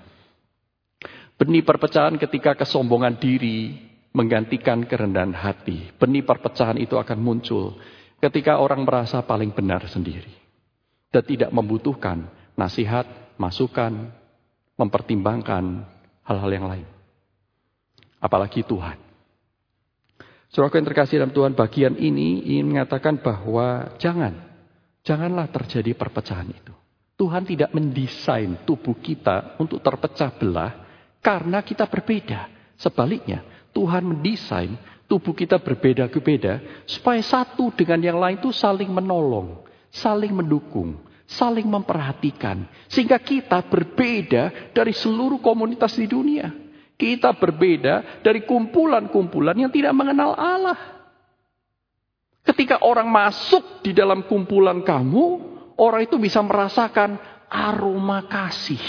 Benih 1.39 1.63
perpecahan 1.63 2.19
ketika 2.19 2.57
kesombongan 2.59 3.15
diri 3.15 3.79
menggantikan 4.11 4.83
kerendahan 4.83 5.31
hati. 5.31 5.95
Benih 5.95 6.27
perpecahan 6.27 6.75
itu 6.75 6.99
akan 6.99 7.19
muncul 7.21 7.79
ketika 8.19 8.59
orang 8.59 8.83
merasa 8.83 9.23
paling 9.23 9.55
benar 9.55 9.85
sendiri. 9.87 10.46
Dan 11.17 11.25
tidak 11.25 11.49
membutuhkan 11.49 12.29
nasihat, 12.53 13.33
masukan, 13.41 14.13
mempertimbangkan 14.77 15.81
hal-hal 16.21 16.51
yang 16.53 16.69
lain. 16.69 16.87
Apalagi 18.21 18.61
Tuhan. 18.61 19.01
Surah 20.53 20.69
yang 20.69 20.85
terkasih 20.85 21.17
dalam 21.17 21.33
Tuhan 21.33 21.57
bagian 21.57 21.97
ini 21.97 22.53
ingin 22.53 22.69
mengatakan 22.69 23.17
bahwa 23.17 23.97
jangan. 23.97 24.45
Janganlah 25.01 25.49
terjadi 25.49 25.97
perpecahan 25.97 26.53
itu. 26.53 26.73
Tuhan 27.17 27.49
tidak 27.49 27.73
mendesain 27.73 28.61
tubuh 28.61 28.93
kita 29.01 29.57
untuk 29.57 29.81
terpecah 29.81 30.29
belah 30.37 30.85
karena 31.17 31.65
kita 31.65 31.89
berbeda. 31.89 32.45
Sebaliknya, 32.77 33.41
Tuhan 33.73 34.05
mendesain 34.05 34.77
tubuh 35.09 35.33
kita 35.33 35.57
berbeda-beda 35.57 36.61
supaya 36.85 37.23
satu 37.25 37.73
dengan 37.73 38.05
yang 38.05 38.21
lain 38.21 38.37
itu 38.37 38.53
saling 38.53 38.91
menolong, 38.93 39.65
saling 39.89 40.29
mendukung, 40.29 41.06
saling 41.27 41.67
memperhatikan. 41.67 42.63
Sehingga 42.87 43.19
kita 43.19 43.67
berbeda 43.67 44.71
dari 44.71 44.95
seluruh 44.95 45.43
komunitas 45.43 45.99
di 45.99 46.07
dunia. 46.07 46.47
Kita 46.97 47.35
berbeda 47.37 48.25
dari 48.25 48.41
kumpulan-kumpulan 48.47 49.53
yang 49.53 49.69
tidak 49.69 49.93
mengenal 49.93 50.33
Allah. 50.33 50.79
Ketika 52.41 52.81
orang 52.81 53.11
masuk 53.11 53.83
di 53.83 53.91
dalam 53.91 54.25
kumpulan 54.25 54.81
kamu, 54.81 55.25
orang 55.77 56.07
itu 56.07 56.17
bisa 56.17 56.39
merasakan 56.41 57.19
aroma 57.51 58.25
kasih. 58.25 58.81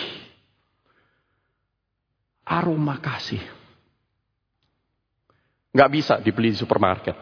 Aroma 2.49 2.97
kasih. 3.03 3.43
Nggak 5.75 5.91
bisa 5.93 6.15
dibeli 6.23 6.55
di 6.55 6.57
supermarket. 6.57 7.19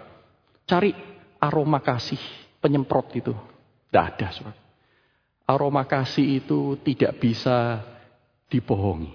Cari 0.68 0.94
aroma 1.42 1.82
kasih, 1.82 2.20
penyemprot 2.62 3.10
itu. 3.18 3.34
Tidak 3.90 4.04
ada. 4.06 4.28
Aroma 5.46 5.86
kasih 5.86 6.42
itu 6.42 6.74
tidak 6.82 7.22
bisa 7.22 7.82
dibohongi. 8.50 9.14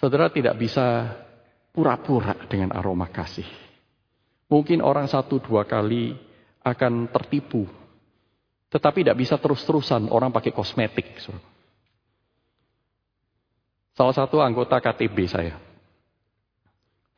Saudara 0.00 0.32
tidak 0.32 0.56
bisa 0.56 1.16
pura-pura 1.70 2.32
dengan 2.48 2.72
aroma 2.72 3.12
kasih. 3.12 3.44
Mungkin 4.48 4.80
orang 4.80 5.04
satu 5.04 5.36
dua 5.38 5.68
kali 5.68 6.16
akan 6.64 7.12
tertipu 7.12 7.68
tetapi 8.70 9.02
tidak 9.02 9.18
bisa 9.18 9.34
terus-terusan 9.34 10.06
orang 10.14 10.30
pakai 10.30 10.54
kosmetik. 10.54 11.18
Salah 13.98 14.14
satu 14.14 14.38
anggota 14.38 14.78
KTB 14.78 15.16
saya 15.26 15.58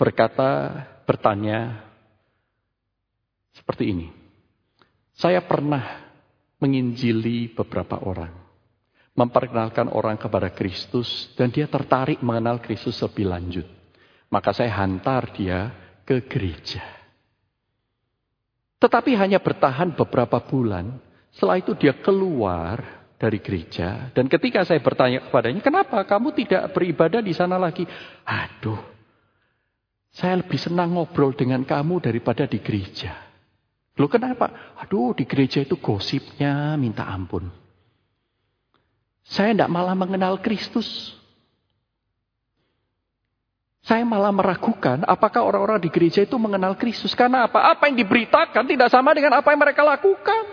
berkata, 0.00 0.82
bertanya 1.06 1.78
seperti 3.54 3.92
ini. 3.94 4.08
Saya 5.14 5.44
pernah 5.44 6.01
menginjili 6.62 7.50
beberapa 7.50 7.98
orang. 8.06 8.30
Memperkenalkan 9.18 9.90
orang 9.90 10.14
kepada 10.14 10.54
Kristus 10.54 11.34
dan 11.34 11.50
dia 11.50 11.66
tertarik 11.66 12.22
mengenal 12.22 12.62
Kristus 12.62 13.02
lebih 13.02 13.26
lanjut. 13.26 13.66
Maka 14.30 14.54
saya 14.54 14.70
hantar 14.78 15.34
dia 15.34 15.74
ke 16.06 16.22
gereja. 16.24 16.80
Tetapi 18.80 19.12
hanya 19.18 19.42
bertahan 19.42 19.92
beberapa 19.92 20.40
bulan, 20.40 20.96
setelah 21.34 21.60
itu 21.60 21.76
dia 21.76 21.92
keluar 22.00 23.02
dari 23.20 23.38
gereja. 23.38 24.10
Dan 24.10 24.26
ketika 24.26 24.66
saya 24.66 24.80
bertanya 24.82 25.22
kepadanya, 25.28 25.60
kenapa 25.62 26.02
kamu 26.02 26.34
tidak 26.34 26.72
beribadah 26.74 27.20
di 27.22 27.30
sana 27.36 27.60
lagi? 27.60 27.86
Aduh, 28.24 28.80
saya 30.10 30.40
lebih 30.42 30.58
senang 30.58 30.98
ngobrol 30.98 31.32
dengan 31.32 31.62
kamu 31.62 32.02
daripada 32.02 32.48
di 32.48 32.58
gereja. 32.58 33.31
Loh 34.00 34.08
kenapa? 34.08 34.76
Aduh, 34.80 35.12
di 35.12 35.28
gereja 35.28 35.60
itu 35.60 35.76
gosipnya 35.76 36.80
minta 36.80 37.04
ampun. 37.04 37.52
Saya 39.22 39.52
tidak 39.52 39.70
malah 39.70 39.92
mengenal 39.92 40.40
Kristus. 40.40 41.12
Saya 43.82 44.06
malah 44.06 44.30
meragukan 44.30 45.02
apakah 45.10 45.42
orang-orang 45.42 45.82
di 45.82 45.90
gereja 45.90 46.22
itu 46.22 46.38
mengenal 46.38 46.78
Kristus. 46.78 47.12
Karena 47.18 47.50
apa? 47.50 47.74
Apa 47.74 47.90
yang 47.90 47.98
diberitakan 47.98 48.64
tidak 48.64 48.88
sama 48.88 49.10
dengan 49.12 49.36
apa 49.36 49.50
yang 49.50 49.60
mereka 49.60 49.82
lakukan. 49.82 50.44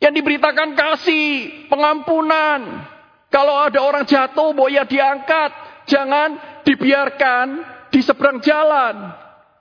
Yang 0.00 0.12
diberitakan 0.20 0.76
kasih, 0.76 1.28
pengampunan. 1.68 2.86
Kalau 3.32 3.64
ada 3.64 3.80
orang 3.80 4.04
jatuh, 4.04 4.52
bahwa 4.52 4.68
ya 4.72 4.84
diangkat. 4.84 5.50
Jangan 5.88 6.62
dibiarkan 6.64 7.46
di 7.92 8.00
seberang 8.00 8.38
jalan. 8.44 9.12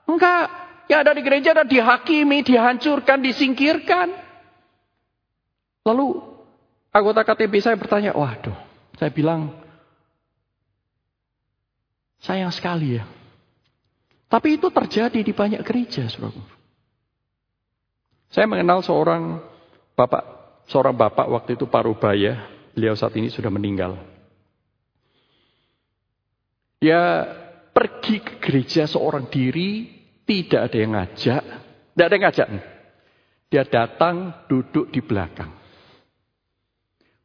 Enggak. 0.07 0.68
Yang 0.89 0.99
ada 1.05 1.11
di 1.13 1.21
gereja 1.21 1.49
ada 1.53 1.65
dihakimi, 1.65 2.41
dihancurkan, 2.41 3.21
disingkirkan. 3.21 4.09
Lalu 5.85 6.17
anggota 6.89 7.21
KTB 7.21 7.53
saya 7.61 7.77
bertanya, 7.77 8.17
waduh, 8.17 8.57
saya 8.97 9.13
bilang, 9.13 9.53
sayang 12.25 12.49
sekali 12.49 12.97
ya. 12.97 13.05
Tapi 14.29 14.57
itu 14.57 14.73
terjadi 14.73 15.21
di 15.21 15.33
banyak 15.33 15.61
gereja, 15.61 16.09
saudara. 16.09 16.41
Saya 18.29 18.45
mengenal 18.45 18.81
seorang 18.85 19.41
Bapak, 19.99 20.23
seorang 20.71 20.95
bapak 20.95 21.27
waktu 21.27 21.59
itu 21.59 21.67
parubaya, 21.67 22.47
beliau 22.71 22.95
saat 22.95 23.11
ini 23.19 23.27
sudah 23.27 23.51
meninggal. 23.51 23.99
Dia 26.79 27.27
pergi 27.75 28.23
ke 28.23 28.39
gereja 28.39 28.87
seorang 28.87 29.27
diri, 29.27 29.98
tidak 30.29 30.69
ada 30.69 30.77
yang 30.77 30.93
ngajak, 30.93 31.41
tidak 31.89 32.05
ada 32.05 32.13
yang 32.13 32.25
ngajak. 32.29 32.47
Dia 33.49 33.63
datang 33.65 34.15
duduk 34.45 34.93
di 34.93 35.01
belakang. 35.01 35.49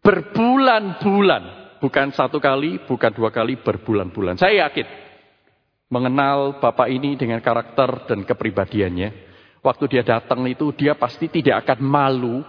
Berbulan-bulan, 0.01 1.43
bukan 1.85 2.17
satu 2.17 2.40
kali, 2.40 2.81
bukan 2.88 3.12
dua 3.12 3.29
kali, 3.29 3.61
berbulan-bulan. 3.61 4.40
Saya 4.40 4.64
yakin, 4.64 4.88
mengenal 5.93 6.57
Bapak 6.64 6.88
ini 6.88 7.21
dengan 7.21 7.45
karakter 7.45 8.09
dan 8.09 8.25
kepribadiannya. 8.25 9.37
Waktu 9.61 9.85
dia 9.93 10.05
datang 10.05 10.40
itu 10.49 10.73
dia 10.73 10.97
pasti 10.97 11.29
tidak 11.29 11.64
akan 11.64 11.81
malu 11.85 12.40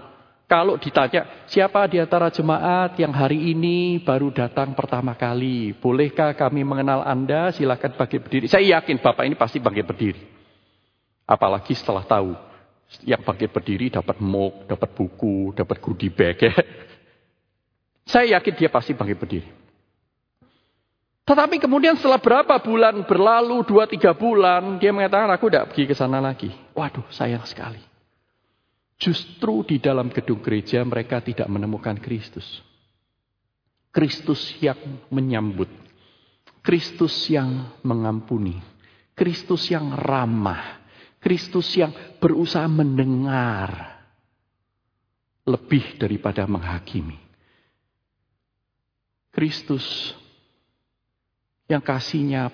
kalau 0.45 0.77
ditanya 0.77 1.47
siapa 1.49 1.89
di 1.89 1.97
antara 1.97 2.29
jemaat 2.29 2.93
yang 3.01 3.09
hari 3.09 3.49
ini 3.49 3.97
baru 3.97 4.29
datang 4.29 4.77
pertama 4.77 5.17
kali, 5.17 5.73
bolehkah 5.73 6.37
kami 6.37 6.61
mengenal 6.61 7.01
Anda? 7.01 7.49
Silakan 7.49 7.97
bangkit 7.97 8.19
berdiri. 8.21 8.45
Saya 8.45 8.77
yakin 8.77 9.01
Bapak 9.01 9.25
ini 9.25 9.33
pasti 9.33 9.57
bangkit 9.57 9.85
berdiri. 9.89 10.34
Apalagi 11.25 11.73
setelah 11.73 12.05
tahu 12.05 12.37
yang 13.01 13.21
bangkit 13.25 13.49
berdiri 13.49 13.89
dapat 13.89 14.21
mug, 14.21 14.69
dapat 14.69 14.93
buku, 14.93 15.57
dapat 15.57 15.77
goodie 15.81 16.13
bag 16.13 16.37
ya. 16.37 16.53
Saya 18.05 18.37
yakin 18.37 18.53
dia 18.53 18.69
pasti 18.69 18.93
bangkit 18.93 19.17
berdiri. 19.17 19.49
Tetapi 21.25 21.57
kemudian 21.57 21.97
setelah 21.97 22.21
berapa 22.21 22.61
bulan 22.61 23.01
berlalu, 23.09 23.65
dua 23.65 23.89
tiga 23.89 24.13
bulan, 24.13 24.77
dia 24.77 24.93
mengatakan 24.93 25.25
aku 25.33 25.49
tidak 25.49 25.73
pergi 25.73 25.89
ke 25.89 25.95
sana 25.97 26.21
lagi. 26.21 26.53
Waduh, 26.77 27.09
sayang 27.09 27.41
sekali. 27.49 27.81
Justru 29.01 29.65
di 29.65 29.81
dalam 29.81 30.13
gedung 30.13 30.39
gereja 30.39 30.85
mereka 30.85 31.19
tidak 31.25 31.49
menemukan 31.49 31.97
Kristus. 31.97 32.45
Kristus 33.89 34.53
yang 34.61 34.77
menyambut. 35.09 35.67
Kristus 36.61 37.25
yang 37.25 37.73
mengampuni. 37.81 38.61
Kristus 39.17 39.65
yang 39.73 39.97
ramah. 39.97 40.84
Kristus 41.25 41.73
yang 41.73 41.89
berusaha 42.21 42.69
mendengar. 42.69 43.97
Lebih 45.49 45.97
daripada 45.97 46.45
menghakimi. 46.45 47.17
Kristus 49.33 50.13
yang 51.65 51.81
kasihnya 51.81 52.53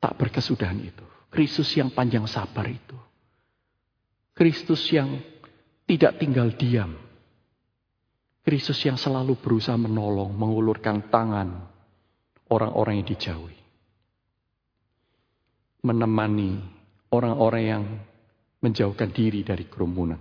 tak 0.00 0.16
berkesudahan 0.16 0.80
itu. 0.80 1.04
Kristus 1.28 1.68
yang 1.76 1.92
panjang 1.92 2.24
sabar 2.24 2.64
itu. 2.68 2.96
Kristus 4.32 4.88
yang 4.88 5.20
tidak 5.84 6.16
tinggal 6.16 6.48
diam. 6.56 6.96
Kristus 8.40 8.80
yang 8.88 8.96
selalu 8.96 9.36
berusaha 9.36 9.76
menolong, 9.76 10.32
mengulurkan 10.32 11.12
tangan 11.12 11.68
orang-orang 12.48 13.04
yang 13.04 13.08
dijauhi. 13.08 13.60
Menemani 15.84 16.77
orang-orang 17.12 17.64
yang 17.64 17.84
menjauhkan 18.58 19.12
diri 19.12 19.46
dari 19.46 19.64
kerumunan. 19.68 20.20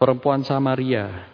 Perempuan 0.00 0.40
Samaria 0.40 1.28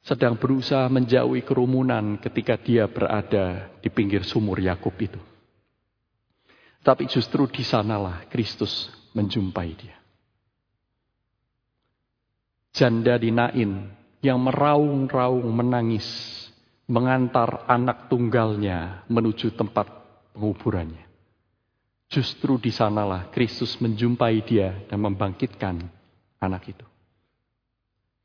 sedang 0.00 0.38
berusaha 0.38 0.88
menjauhi 0.88 1.44
kerumunan 1.44 2.16
ketika 2.22 2.56
dia 2.56 2.88
berada 2.88 3.68
di 3.82 3.90
pinggir 3.92 4.24
sumur 4.24 4.56
Yakub 4.56 4.94
itu. 4.96 5.20
Tapi 6.80 7.04
justru 7.10 7.44
di 7.50 7.60
sanalah 7.60 8.24
Kristus 8.32 8.88
menjumpai 9.12 9.70
dia. 9.76 9.98
Janda 12.72 13.20
di 13.20 13.28
Nain 13.34 13.92
yang 14.24 14.40
meraung-raung 14.40 15.44
menangis 15.50 16.06
mengantar 16.86 17.68
anak 17.68 18.08
tunggalnya 18.08 19.04
menuju 19.10 19.52
tempat 19.58 19.90
penguburannya. 20.32 21.09
Justru 22.10 22.58
di 22.58 22.74
sanalah 22.74 23.30
Kristus 23.30 23.78
menjumpai 23.78 24.42
dia 24.42 24.82
dan 24.90 24.98
membangkitkan 24.98 25.78
anak 26.42 26.74
itu. 26.74 26.86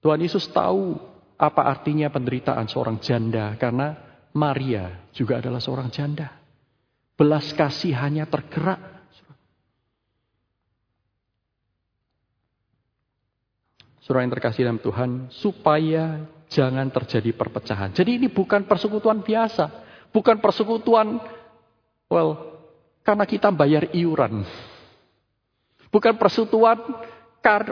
Tuhan 0.02 0.26
Yesus 0.26 0.50
tahu 0.50 0.98
apa 1.38 1.69
artinya 1.69 2.10
penderitaan 2.10 2.65
seorang 2.65 2.98
janda? 2.98 3.54
Karena 3.62 3.93
Maria 4.34 5.06
juga 5.13 5.38
adalah 5.38 5.62
seorang 5.62 5.93
janda. 5.93 6.34
Belas 7.13 7.54
kasih 7.54 7.93
hanya 7.93 8.26
tergerak. 8.26 8.98
Surah 14.02 14.21
yang 14.21 14.34
terkasih 14.34 14.65
dalam 14.65 14.82
Tuhan, 14.82 15.34
supaya 15.34 16.26
jangan 16.50 16.89
terjadi 16.93 17.34
perpecahan. 17.34 17.89
Jadi 17.89 18.21
ini 18.21 18.28
bukan 18.30 18.65
persekutuan 18.69 19.26
biasa. 19.26 19.65
Bukan 20.13 20.38
persekutuan, 20.38 21.17
well, 22.06 22.55
karena 23.06 23.24
kita 23.30 23.54
bayar 23.54 23.94
iuran. 23.94 24.41
Bukan 25.94 26.18
persekutuan 26.18 26.82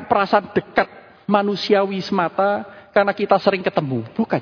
perasaan 0.08 0.54
dekat 0.54 0.86
manusiawi 1.26 1.98
semata, 2.06 2.63
karena 2.93 3.12
kita 3.12 3.41
sering 3.41 3.65
ketemu. 3.65 4.06
Bukan. 4.13 4.39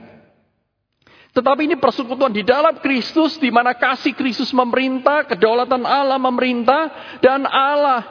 Tetapi 1.31 1.63
ini 1.63 1.79
persekutuan 1.79 2.35
di 2.35 2.43
dalam 2.43 2.75
Kristus, 2.83 3.39
di 3.39 3.47
mana 3.47 3.71
kasih 3.71 4.11
Kristus 4.11 4.51
memerintah, 4.51 5.23
kedaulatan 5.23 5.87
Allah 5.87 6.19
memerintah, 6.19 6.91
dan 7.23 7.47
Allah 7.47 8.03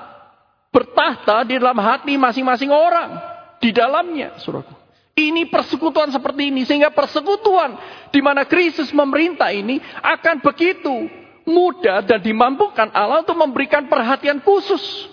bertahta 0.72 1.44
di 1.44 1.60
dalam 1.60 1.76
hati 1.76 2.16
masing-masing 2.16 2.72
orang. 2.72 3.20
Di 3.60 3.76
dalamnya, 3.76 4.40
saudaraku. 4.40 4.72
Ini 5.12 5.52
persekutuan 5.52 6.08
seperti 6.08 6.48
ini. 6.48 6.64
Sehingga 6.64 6.88
persekutuan 6.88 7.76
di 8.08 8.24
mana 8.24 8.48
Kristus 8.48 8.88
memerintah 8.88 9.52
ini 9.52 9.76
akan 10.00 10.40
begitu 10.40 11.19
mudah 11.50 12.06
dan 12.06 12.22
dimampukan 12.22 12.88
Allah 12.94 13.26
untuk 13.26 13.34
memberikan 13.34 13.90
perhatian 13.90 14.38
khusus. 14.38 15.10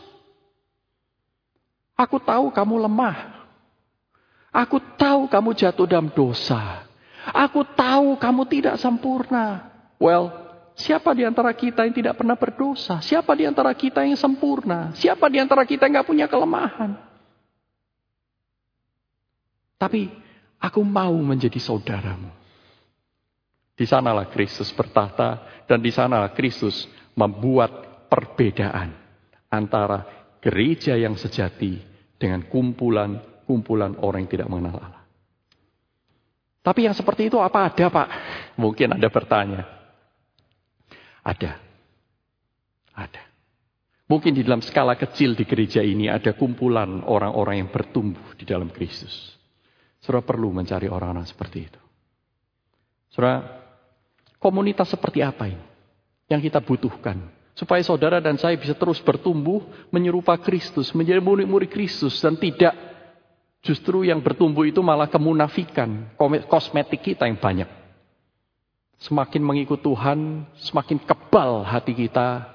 Aku 1.97 2.21
tahu 2.21 2.53
kamu 2.53 2.85
lemah. 2.85 3.49
Aku 4.53 4.77
tahu 4.77 5.25
kamu 5.25 5.57
jatuh 5.57 5.89
dalam 5.89 6.13
dosa. 6.13 6.85
Aku 7.33 7.65
tahu 7.65 8.15
kamu 8.21 8.45
tidak 8.45 8.75
sempurna. 8.77 9.73
Well, 9.97 10.29
siapa 10.77 11.17
di 11.17 11.25
antara 11.25 11.49
kita 11.57 11.89
yang 11.89 11.97
tidak 11.97 12.21
pernah 12.21 12.37
berdosa? 12.37 13.01
Siapa 13.01 13.33
di 13.33 13.49
antara 13.49 13.73
kita 13.73 14.05
yang 14.05 14.15
sempurna? 14.15 14.93
Siapa 14.93 15.25
di 15.27 15.41
antara 15.41 15.65
kita 15.65 15.89
yang 15.89 15.99
gak 15.99 16.09
punya 16.09 16.29
kelemahan? 16.29 16.93
Tapi 19.77 20.09
aku 20.61 20.81
mau 20.85 21.13
menjadi 21.17 21.57
saudaramu. 21.57 22.36
Di 23.77 23.85
sanalah 23.85 24.25
Kristus 24.33 24.73
bertata 24.73 25.61
dan 25.69 25.77
di 25.77 25.93
sanalah 25.93 26.33
Kristus 26.33 26.89
membuat 27.13 28.09
perbedaan 28.09 28.89
antara 29.53 30.33
gereja 30.41 30.97
yang 30.97 31.13
sejati 31.13 31.77
dengan 32.17 32.49
kumpulan 32.49 33.21
kumpulan 33.45 33.95
orang 34.01 34.25
yang 34.25 34.31
tidak 34.33 34.49
mengenal 34.49 34.81
Allah. 34.81 35.03
Tapi 36.65 36.83
yang 36.83 36.97
seperti 36.97 37.31
itu 37.31 37.39
apa 37.39 37.71
ada 37.71 37.85
Pak? 37.87 38.07
Mungkin 38.59 38.97
Anda 38.97 39.07
bertanya. 39.07 39.63
Ada. 41.23 41.55
Ada. 42.91 43.23
Mungkin 44.07 44.35
di 44.35 44.43
dalam 44.43 44.59
skala 44.59 44.95
kecil 44.99 45.35
di 45.35 45.43
gereja 45.47 45.79
ini 45.79 46.11
ada 46.11 46.35
kumpulan 46.35 47.03
orang-orang 47.07 47.63
yang 47.63 47.69
bertumbuh 47.71 48.35
di 48.35 48.43
dalam 48.43 48.67
Kristus. 48.71 49.35
Saudara 49.99 50.23
perlu 50.23 50.51
mencari 50.51 50.87
orang-orang 50.91 51.27
seperti 51.27 51.59
itu. 51.67 51.81
Saudara, 53.11 53.66
komunitas 54.37 54.89
seperti 54.89 55.25
apa 55.25 55.49
ini 55.49 55.65
yang 56.31 56.41
kita 56.41 56.61
butuhkan? 56.61 57.17
Supaya 57.57 57.81
saudara 57.81 58.21
dan 58.21 58.37
saya 58.37 58.53
bisa 58.53 58.77
terus 58.77 59.01
bertumbuh 59.01 59.65
menyerupa 59.89 60.37
Kristus, 60.37 60.93
menjadi 60.93 61.17
murid-murid 61.17 61.73
Kristus 61.73 62.21
dan 62.21 62.37
tidak 62.37 62.87
Justru 63.65 64.07
yang 64.07 64.23
bertumbuh 64.23 64.63
itu 64.63 64.79
malah 64.85 65.11
kemunafikan, 65.11 66.13
kosmetik 66.47 67.03
kita 67.03 67.25
yang 67.25 67.35
banyak. 67.35 67.67
Semakin 69.03 69.43
mengikut 69.43 69.81
Tuhan, 69.81 70.47
semakin 70.61 70.97
kebal 71.03 71.67
hati 71.67 71.93
kita. 71.93 72.53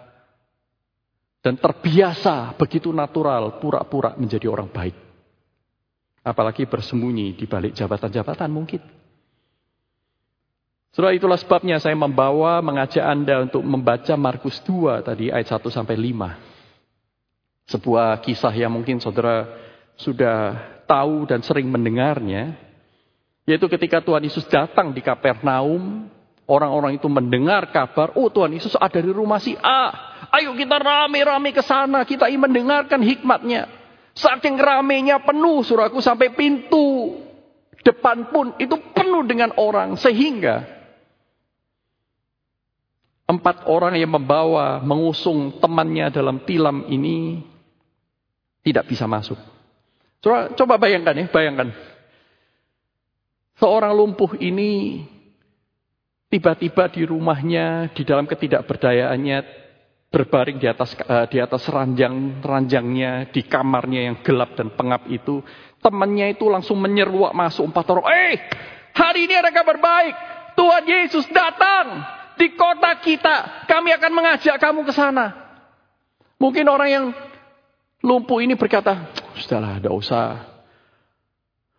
Dan 1.42 1.59
terbiasa 1.59 2.55
begitu 2.55 2.95
natural, 2.95 3.59
pura-pura 3.59 4.14
menjadi 4.14 4.47
orang 4.47 4.71
baik. 4.71 4.97
Apalagi 6.23 6.71
bersembunyi 6.71 7.35
di 7.35 7.45
balik 7.51 7.75
jabatan-jabatan 7.75 8.49
mungkin. 8.49 8.81
Setelah 10.92 11.16
itulah 11.16 11.40
sebabnya 11.40 11.81
saya 11.81 11.96
membawa, 11.96 12.61
mengajak 12.61 13.00
Anda 13.00 13.48
untuk 13.48 13.64
membaca 13.64 14.12
Markus 14.12 14.61
2 14.61 15.00
tadi 15.00 15.33
ayat 15.33 15.48
1 15.48 15.72
sampai 15.72 15.96
5. 15.96 17.72
Sebuah 17.72 18.20
kisah 18.20 18.52
yang 18.52 18.76
mungkin 18.76 19.00
saudara 19.00 19.48
sudah 19.96 20.52
tahu 20.85 21.25
dan 21.25 21.40
sering 21.40 21.73
mendengarnya, 21.73 22.60
yaitu 23.48 23.73
ketika 23.73 24.04
Tuhan 24.04 24.21
Yesus 24.21 24.44
datang 24.52 24.92
di 24.92 25.00
Kapernaum, 25.00 26.12
orang-orang 26.44 27.00
itu 27.00 27.08
mendengar 27.08 27.73
kabar, 27.73 28.12
oh 28.12 28.29
Tuhan 28.29 28.52
Yesus 28.52 28.77
ada 28.77 29.00
di 29.00 29.08
rumah 29.08 29.40
si 29.40 29.56
A. 29.64 30.12
Ayo 30.29 30.52
kita 30.52 30.77
rame-rame 30.77 31.56
ke 31.56 31.64
sana, 31.64 32.04
kita 32.04 32.29
ingin 32.29 32.52
mendengarkan 32.52 33.00
hikmatnya. 33.00 33.64
Saking 34.12 34.60
ramenya 34.60 35.25
penuh 35.25 35.64
surahku 35.64 36.04
sampai 36.04 36.37
pintu 36.37 37.17
depan 37.81 38.29
pun 38.29 38.52
itu 38.60 38.77
penuh 38.92 39.25
dengan 39.25 39.56
orang. 39.56 39.96
Sehingga 39.96 40.81
empat 43.27 43.64
orang 43.70 43.94
yang 43.96 44.10
membawa, 44.10 44.83
mengusung 44.83 45.62
temannya 45.62 46.10
dalam 46.10 46.42
tilam 46.42 46.85
ini 46.90 47.42
tidak 48.62 48.90
bisa 48.90 49.06
masuk. 49.06 49.38
Coba, 50.23 50.54
coba 50.54 50.75
bayangkan 50.79 51.18
ya, 51.18 51.27
bayangkan. 51.31 51.68
Seorang 53.58 53.94
lumpuh 53.94 54.38
ini 54.38 55.02
tiba-tiba 56.31 56.90
di 56.90 57.02
rumahnya, 57.06 57.90
di 57.94 58.02
dalam 58.02 58.27
ketidakberdayaannya, 58.27 59.38
berbaring 60.12 60.58
di 60.60 60.68
atas 60.68 60.94
uh, 61.08 61.27
di 61.27 61.40
atas 61.40 61.64
ranjang 61.73 62.44
ranjangnya 62.44 63.33
di 63.33 63.42
kamarnya 63.48 64.12
yang 64.12 64.16
gelap 64.23 64.54
dan 64.54 64.75
pengap 64.75 65.06
itu, 65.10 65.42
temannya 65.83 66.35
itu 66.35 66.46
langsung 66.50 66.79
menyeruak 66.79 67.35
masuk 67.35 67.70
empat 67.70 67.87
orang. 67.90 68.06
Eh, 68.10 68.38
hari 68.94 69.27
ini 69.27 69.35
ada 69.35 69.50
kabar 69.50 69.79
baik. 69.79 70.14
Tuhan 70.52 70.85
Yesus 70.85 71.27
datang 71.33 72.21
di 72.37 72.52
kota 72.56 72.98
kita. 73.00 73.66
Kami 73.68 73.90
akan 73.96 74.12
mengajak 74.12 74.56
kamu 74.60 74.85
ke 74.87 74.92
sana. 74.92 75.33
Mungkin 76.38 76.66
orang 76.66 76.88
yang 76.90 77.04
lumpuh 78.02 78.42
ini 78.42 78.58
berkata, 78.58 79.14
sudahlah, 79.38 79.78
tidak 79.78 79.94
usah 79.94 80.24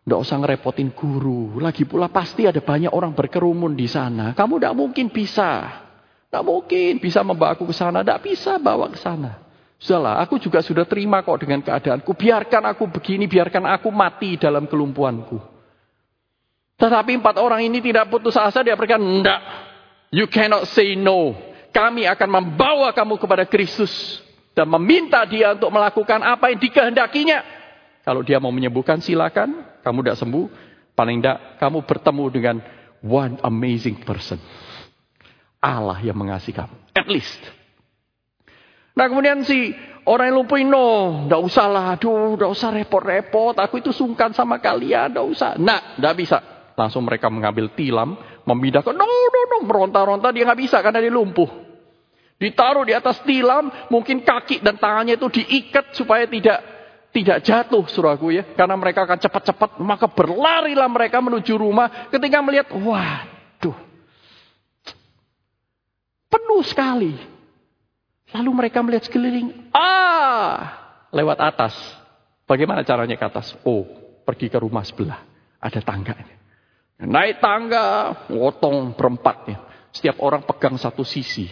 tidak 0.04 0.20
usah 0.20 0.36
ngerepotin 0.40 0.92
guru. 0.92 1.64
Lagi 1.64 1.88
pula 1.88 2.12
pasti 2.12 2.44
ada 2.44 2.60
banyak 2.60 2.92
orang 2.92 3.16
berkerumun 3.16 3.72
di 3.72 3.88
sana. 3.88 4.36
Kamu 4.36 4.60
tidak 4.60 4.76
mungkin 4.76 5.08
bisa. 5.12 5.80
Tidak 6.28 6.44
mungkin 6.44 7.00
bisa 7.00 7.24
membawa 7.24 7.56
aku 7.56 7.64
ke 7.72 7.76
sana. 7.76 8.04
Tidak 8.04 8.20
bisa 8.20 8.60
bawa 8.60 8.92
ke 8.92 9.00
sana. 9.00 9.40
Sudahlah, 9.80 10.20
aku 10.24 10.40
juga 10.40 10.64
sudah 10.64 10.84
terima 10.88 11.24
kok 11.24 11.44
dengan 11.44 11.64
keadaanku. 11.64 12.16
Biarkan 12.16 12.64
aku 12.72 12.88
begini, 12.88 13.28
biarkan 13.28 13.64
aku 13.68 13.92
mati 13.92 14.36
dalam 14.36 14.68
kelumpuhanku. 14.68 15.40
Tetapi 16.80 17.12
empat 17.20 17.40
orang 17.40 17.64
ini 17.64 17.80
tidak 17.80 18.12
putus 18.12 18.36
asa. 18.36 18.60
Dia 18.60 18.76
berkata, 18.76 19.00
tidak. 19.00 19.40
You 20.14 20.30
cannot 20.30 20.70
say 20.70 20.94
no. 20.94 21.34
Kami 21.74 22.06
akan 22.06 22.30
membawa 22.30 22.94
kamu 22.94 23.18
kepada 23.18 23.50
Kristus. 23.50 24.22
Dan 24.54 24.70
meminta 24.70 25.26
dia 25.26 25.58
untuk 25.58 25.74
melakukan 25.74 26.22
apa 26.22 26.54
yang 26.54 26.62
dikehendakinya. 26.62 27.42
Kalau 28.06 28.22
dia 28.22 28.38
mau 28.38 28.54
menyembuhkan 28.54 29.02
silakan, 29.02 29.66
kamu 29.82 30.06
tidak 30.06 30.20
sembuh, 30.22 30.46
paling 30.94 31.18
tidak 31.18 31.58
kamu 31.58 31.82
bertemu 31.90 32.26
dengan 32.30 32.56
one 33.02 33.42
amazing 33.42 33.98
person. 34.06 34.38
Allah 35.58 35.98
yang 36.06 36.14
mengasihi 36.14 36.54
kamu. 36.54 36.76
At 36.94 37.10
least. 37.10 37.42
Nah 38.94 39.10
kemudian 39.10 39.42
si 39.42 39.74
orang 40.06 40.30
yang 40.30 40.38
lumpuh 40.46 40.62
no, 40.62 40.88
tidak 41.26 41.42
usah 41.42 41.66
lah, 41.72 41.86
aduh, 41.98 42.38
tidak 42.38 42.52
usah 42.54 42.70
repot-repot, 42.70 43.56
aku 43.58 43.82
itu 43.82 43.90
sungkan 43.90 44.36
sama 44.36 44.62
kalian, 44.62 45.10
tidak 45.10 45.26
usah. 45.26 45.50
Nah, 45.58 45.98
tidak 45.98 46.14
bisa. 46.20 46.38
Langsung 46.78 47.08
mereka 47.08 47.32
mengambil 47.32 47.72
tilam, 47.74 48.20
memindahkan, 48.44 48.94
no, 48.94 49.08
no, 49.48 49.64
meronta-ronta, 49.66 50.32
dia 50.32 50.44
nggak 50.48 50.60
bisa 50.60 50.78
karena 50.80 51.00
dia 51.00 51.14
lumpuh. 51.14 51.50
Ditaruh 52.38 52.84
di 52.84 52.92
atas 52.92 53.24
tilam, 53.24 53.72
mungkin 53.88 54.26
kaki 54.26 54.60
dan 54.60 54.76
tangannya 54.76 55.16
itu 55.16 55.28
diikat 55.32 55.96
supaya 55.96 56.28
tidak 56.28 56.60
tidak 57.14 57.46
jatuh 57.46 57.86
suraku 57.88 58.34
ya. 58.34 58.44
Karena 58.58 58.74
mereka 58.74 59.06
akan 59.06 59.22
cepat-cepat. 59.22 59.78
Maka 59.80 60.10
berlarilah 60.10 60.90
mereka 60.90 61.22
menuju 61.22 61.54
rumah. 61.56 62.10
Ketika 62.10 62.42
melihat, 62.42 62.74
waduh. 62.74 63.78
Penuh 66.28 66.64
sekali. 66.66 67.14
Lalu 68.34 68.50
mereka 68.50 68.82
melihat 68.82 69.06
sekeliling. 69.06 69.70
Ah, 69.70 70.74
lewat 71.14 71.38
atas. 71.38 71.78
Bagaimana 72.50 72.82
caranya 72.82 73.14
ke 73.14 73.26
atas? 73.30 73.54
Oh, 73.62 73.86
pergi 74.26 74.50
ke 74.50 74.58
rumah 74.58 74.82
sebelah. 74.82 75.22
Ada 75.62 75.86
tangganya. 75.86 76.43
Naik 77.02 77.42
tangga, 77.42 78.14
ngotong 78.30 78.94
berempat 78.94 79.38
ya. 79.50 79.58
Setiap 79.94 80.22
orang 80.22 80.46
pegang 80.46 80.78
satu 80.78 81.06
sisi. 81.06 81.50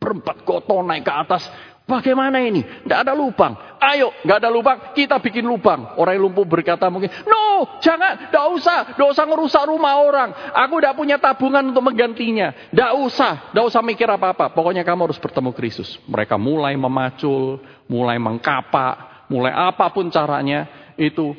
Berempat 0.00 0.44
gotong 0.48 0.84
naik 0.84 1.04
ke 1.04 1.12
atas. 1.12 1.44
Bagaimana 1.90 2.38
ini? 2.38 2.62
Tidak 2.62 3.02
ada 3.02 3.12
lubang. 3.18 3.58
Ayo, 3.82 4.14
nggak 4.22 4.38
ada 4.38 4.50
lubang, 4.52 4.78
kita 4.94 5.18
bikin 5.18 5.42
lubang. 5.42 5.98
Orang 5.98 6.14
yang 6.14 6.30
lumpuh 6.30 6.46
berkata 6.46 6.86
mungkin, 6.86 7.10
no, 7.26 7.66
jangan, 7.82 8.30
tidak 8.30 8.46
usah, 8.54 8.78
tidak 8.94 9.08
usah 9.10 9.24
ngerusak 9.26 9.64
rumah 9.66 9.98
orang. 9.98 10.30
Aku 10.54 10.78
tidak 10.78 10.94
punya 10.94 11.18
tabungan 11.18 11.74
untuk 11.74 11.82
menggantinya. 11.82 12.54
Tidak 12.70 12.92
usah, 12.94 13.50
tidak 13.50 13.64
usah 13.74 13.82
mikir 13.82 14.06
apa-apa. 14.06 14.54
Pokoknya 14.54 14.86
kamu 14.86 15.10
harus 15.10 15.18
bertemu 15.18 15.50
Kristus. 15.50 15.98
Mereka 16.06 16.38
mulai 16.38 16.78
memacul, 16.78 17.58
mulai 17.90 18.22
mengkapak, 18.22 19.26
mulai 19.26 19.50
apa 19.50 19.90
pun 19.90 20.06
caranya, 20.14 20.70
itu 20.94 21.34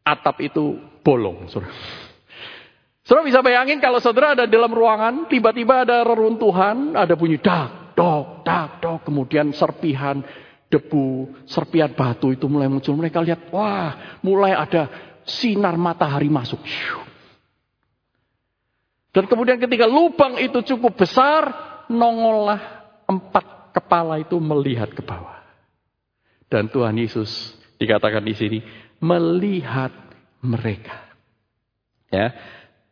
atap 0.00 0.40
itu 0.40 0.80
bolong. 1.04 1.44
Saudara 3.08 3.24
bisa 3.24 3.40
bayangin 3.40 3.80
kalau 3.80 4.04
saudara 4.04 4.36
ada 4.36 4.44
dalam 4.44 4.68
ruangan, 4.68 5.32
tiba-tiba 5.32 5.88
ada 5.88 6.04
reruntuhan, 6.04 6.92
ada 6.92 7.16
bunyi 7.16 7.40
dak, 7.40 7.96
dok, 7.96 8.44
dak, 8.44 8.84
dok. 8.84 9.08
Kemudian 9.08 9.48
serpihan 9.56 10.20
debu, 10.68 11.32
serpihan 11.48 11.88
batu 11.88 12.36
itu 12.36 12.44
mulai 12.52 12.68
muncul. 12.68 12.92
Mereka 12.92 13.24
lihat, 13.24 13.48
wah, 13.48 14.20
mulai 14.20 14.52
ada 14.52 14.92
sinar 15.24 15.80
matahari 15.80 16.28
masuk. 16.28 16.60
Dan 19.16 19.24
kemudian 19.24 19.56
ketika 19.56 19.88
lubang 19.88 20.36
itu 20.36 20.60
cukup 20.76 21.00
besar, 21.00 21.48
nongollah 21.88 22.60
empat 23.08 23.72
kepala 23.72 24.20
itu 24.20 24.36
melihat 24.36 24.92
ke 24.92 25.00
bawah. 25.00 25.40
Dan 26.52 26.68
Tuhan 26.68 26.92
Yesus 27.00 27.56
dikatakan 27.80 28.20
di 28.20 28.36
sini 28.36 28.58
melihat 29.00 29.96
mereka. 30.44 31.08
Ya, 32.08 32.32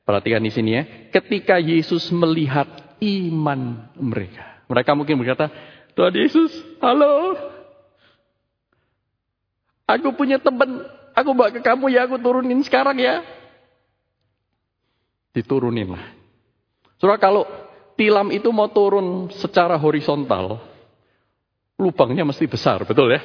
perhatikan 0.07 0.41
di 0.41 0.55
sini 0.55 0.71
ya. 0.79 0.83
Ketika 1.11 1.59
Yesus 1.59 2.09
melihat 2.15 2.71
iman 3.03 3.91
mereka. 3.99 4.63
Mereka 4.71 4.95
mungkin 4.95 5.19
berkata, 5.21 5.51
Tuhan 5.99 6.15
Yesus, 6.15 6.55
halo. 6.79 7.35
Aku 9.87 10.15
punya 10.15 10.39
teman, 10.43 10.87
aku 11.15 11.31
bawa 11.35 11.51
ke 11.51 11.61
kamu 11.63 11.91
ya, 11.95 12.07
aku 12.07 12.19
turunin 12.19 12.63
sekarang 12.63 12.99
ya. 12.99 13.23
Diturunin 15.35 15.95
lah. 15.95 16.07
Surah 16.97 17.21
kalau 17.21 17.45
tilam 17.95 18.33
itu 18.33 18.49
mau 18.51 18.67
turun 18.73 19.31
secara 19.37 19.77
horizontal, 19.79 20.59
lubangnya 21.79 22.25
mesti 22.25 22.49
besar, 22.49 22.83
betul 22.83 23.13
ya? 23.13 23.21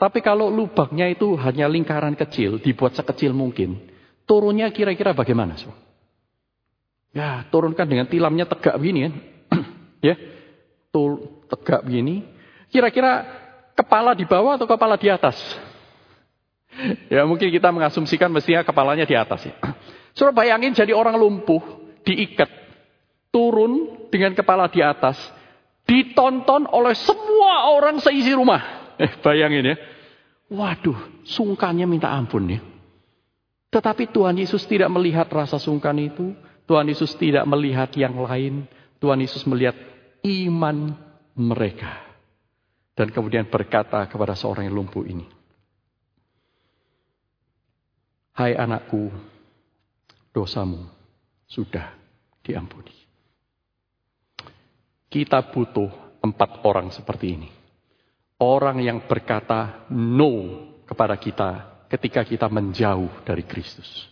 Tapi 0.00 0.18
kalau 0.18 0.50
lubangnya 0.50 1.06
itu 1.06 1.38
hanya 1.38 1.70
lingkaran 1.70 2.18
kecil, 2.18 2.58
dibuat 2.58 2.98
sekecil 2.98 3.30
mungkin, 3.30 3.78
turunnya 4.26 4.72
kira-kira 4.74 5.14
bagaimana? 5.14 5.54
So? 5.54 5.70
Ya, 7.12 7.44
turunkan 7.52 7.84
dengan 7.84 8.08
tilamnya 8.08 8.48
tegak 8.48 8.80
begini 8.80 9.00
kan. 9.04 9.14
ya, 10.08 10.14
tegak 11.52 11.84
begini. 11.84 12.24
Kira-kira 12.72 13.28
kepala 13.76 14.16
di 14.16 14.24
bawah 14.24 14.56
atau 14.56 14.64
kepala 14.64 14.96
di 14.96 15.12
atas? 15.12 15.36
Ya 17.12 17.28
mungkin 17.28 17.52
kita 17.52 17.68
mengasumsikan 17.68 18.32
mestinya 18.32 18.64
kepalanya 18.64 19.04
di 19.04 19.12
atas 19.12 19.44
ya. 19.44 19.54
Suruh 20.16 20.32
bayangin 20.32 20.72
jadi 20.72 20.96
orang 20.96 21.20
lumpuh, 21.20 21.60
diikat, 22.04 22.48
turun 23.28 24.08
dengan 24.08 24.32
kepala 24.32 24.72
di 24.72 24.80
atas, 24.80 25.20
ditonton 25.84 26.64
oleh 26.68 26.96
semua 26.96 27.72
orang 27.76 28.00
seisi 28.00 28.32
rumah. 28.32 28.96
Eh 28.96 29.12
bayangin 29.20 29.72
ya. 29.72 29.76
Waduh, 30.52 31.24
sungkannya 31.24 31.88
minta 31.88 32.12
ampun 32.12 32.44
ya. 32.56 32.60
Tetapi 33.72 34.12
Tuhan 34.12 34.36
Yesus 34.36 34.68
tidak 34.68 34.92
melihat 34.92 35.24
rasa 35.32 35.56
sungkan 35.56 35.96
itu. 35.96 36.36
Tuhan 36.66 36.86
Yesus 36.88 37.12
tidak 37.18 37.44
melihat 37.48 37.90
yang 37.98 38.14
lain. 38.16 38.66
Tuhan 39.02 39.18
Yesus 39.18 39.42
melihat 39.44 39.74
iman 40.22 40.94
mereka. 41.34 42.14
Dan 42.92 43.10
kemudian 43.10 43.48
berkata 43.48 44.04
kepada 44.06 44.36
seorang 44.36 44.68
yang 44.68 44.76
lumpuh 44.78 45.02
ini. 45.02 45.26
Hai 48.32 48.56
anakku, 48.56 49.12
dosamu 50.32 50.88
sudah 51.48 51.92
diampuni. 52.40 52.94
Kita 55.12 55.44
butuh 55.52 56.18
empat 56.24 56.64
orang 56.64 56.88
seperti 56.88 57.26
ini. 57.36 57.50
Orang 58.40 58.80
yang 58.80 59.04
berkata 59.04 59.84
no 59.92 60.64
kepada 60.88 61.20
kita 61.20 61.50
ketika 61.92 62.24
kita 62.24 62.48
menjauh 62.48 63.20
dari 63.28 63.44
Kristus. 63.44 64.08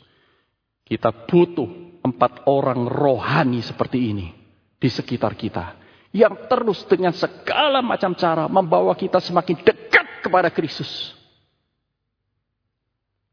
Kita 0.84 1.08
butuh 1.08 1.89
empat 2.10 2.46
orang 2.50 2.84
rohani 2.86 3.62
seperti 3.62 3.98
ini 4.10 4.28
di 4.76 4.88
sekitar 4.88 5.38
kita 5.38 5.80
yang 6.10 6.50
terus 6.50 6.82
dengan 6.90 7.14
segala 7.14 7.78
macam 7.80 8.14
cara 8.18 8.50
membawa 8.50 8.98
kita 8.98 9.22
semakin 9.22 9.62
dekat 9.62 10.26
kepada 10.26 10.50
Kristus. 10.50 11.14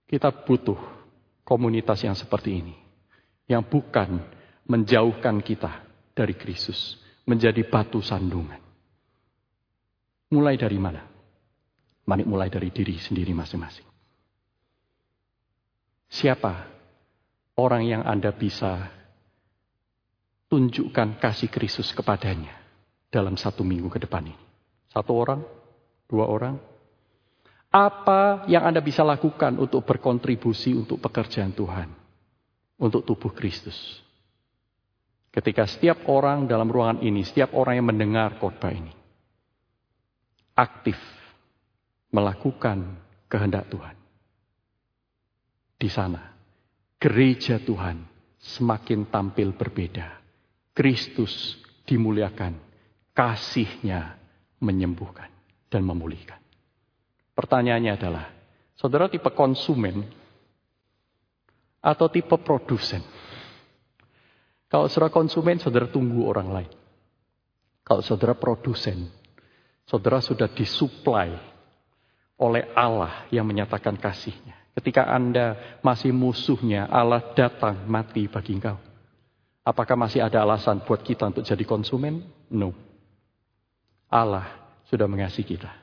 Kita 0.07 0.31
butuh 0.31 0.77
komunitas 1.43 1.99
yang 2.05 2.15
seperti 2.15 2.63
ini, 2.63 2.75
yang 3.49 3.65
bukan 3.65 4.23
menjauhkan 4.69 5.43
kita 5.43 5.83
dari 6.15 6.37
Kristus, 6.37 6.95
menjadi 7.27 7.65
batu 7.67 7.99
sandungan. 7.99 8.61
Mulai 10.31 10.55
dari 10.55 10.79
mana? 10.79 11.03
Mari 12.07 12.23
mulai 12.23 12.47
dari 12.47 12.71
diri 12.71 12.95
sendiri 12.95 13.35
masing-masing. 13.35 13.87
Siapa 16.07 16.76
orang 17.57 17.83
yang 17.83 18.03
Anda 18.05 18.31
bisa 18.31 18.93
tunjukkan 20.47 21.19
kasih 21.19 21.51
Kristus 21.51 21.91
kepadanya? 21.91 22.67
dalam 23.07 23.39
satu 23.39 23.63
minggu 23.63 23.87
ke 23.87 23.99
depan 24.03 24.27
ini? 24.27 24.37
Satu 24.91 25.15
orang? 25.15 25.41
Dua 26.07 26.27
orang? 26.27 26.55
Apa 27.67 28.47
yang 28.47 28.63
Anda 28.63 28.79
bisa 28.79 29.03
lakukan 29.03 29.59
untuk 29.59 29.83
berkontribusi 29.83 30.71
untuk 30.75 31.03
pekerjaan 31.03 31.51
Tuhan? 31.51 31.91
Untuk 32.79 33.03
tubuh 33.03 33.33
Kristus? 33.35 33.75
Ketika 35.33 35.67
setiap 35.67 36.07
orang 36.09 36.49
dalam 36.49 36.71
ruangan 36.71 37.03
ini, 37.03 37.21
setiap 37.21 37.53
orang 37.53 37.77
yang 37.77 37.87
mendengar 37.89 38.39
khotbah 38.41 38.73
ini, 38.73 38.93
aktif 40.57 40.97
melakukan 42.09 42.97
kehendak 43.29 43.69
Tuhan. 43.69 43.93
Di 45.77 45.89
sana, 45.93 46.36
gereja 46.97 47.61
Tuhan 47.61 48.05
semakin 48.37 49.09
tampil 49.09 49.53
berbeda. 49.53 50.17
Kristus 50.73 51.57
dimuliakan, 51.89 52.53
kasihnya 53.17 54.17
menyembuhkan 54.61 55.29
dan 55.73 55.81
memulihkan. 55.81 56.37
Pertanyaannya 57.33 57.93
adalah, 57.97 58.25
saudara 58.77 59.09
tipe 59.09 59.29
konsumen 59.33 60.05
atau 61.81 62.09
tipe 62.09 62.37
produsen? 62.41 63.01
Kalau 64.67 64.91
saudara 64.91 65.09
konsumen, 65.09 65.57
saudara 65.57 65.87
tunggu 65.87 66.27
orang 66.27 66.49
lain. 66.51 66.71
Kalau 67.87 68.03
saudara 68.03 68.35
produsen, 68.35 69.07
saudara 69.87 70.19
sudah 70.19 70.51
disuplai 70.51 71.31
oleh 72.37 72.67
Allah 72.75 73.25
yang 73.31 73.47
menyatakan 73.47 73.95
kasihnya. 73.95 74.66
Ketika 74.77 75.09
Anda 75.09 75.79
masih 75.81 76.13
musuhnya, 76.13 76.85
Allah 76.85 77.33
datang 77.33 77.89
mati 77.89 78.29
bagi 78.29 78.53
engkau. 78.61 78.77
Apakah 79.65 79.97
masih 79.97 80.21
ada 80.21 80.45
alasan 80.45 80.85
buat 80.85 81.01
kita 81.01 81.33
untuk 81.33 81.41
jadi 81.41 81.65
konsumen? 81.65 82.21
No. 82.53 82.71
Allah 84.07 84.45
sudah 84.87 85.09
mengasihi 85.09 85.57
kita. 85.57 85.73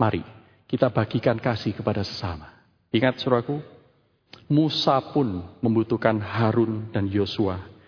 Mari 0.00 0.24
kita 0.64 0.88
bagikan 0.88 1.36
kasih 1.36 1.76
kepada 1.76 2.00
sesama. 2.00 2.48
Ingat 2.88 3.20
suraku, 3.20 3.60
Musa 4.48 4.96
pun 5.12 5.44
membutuhkan 5.60 6.16
Harun 6.16 6.88
dan 6.88 7.04
Yosua 7.04 7.78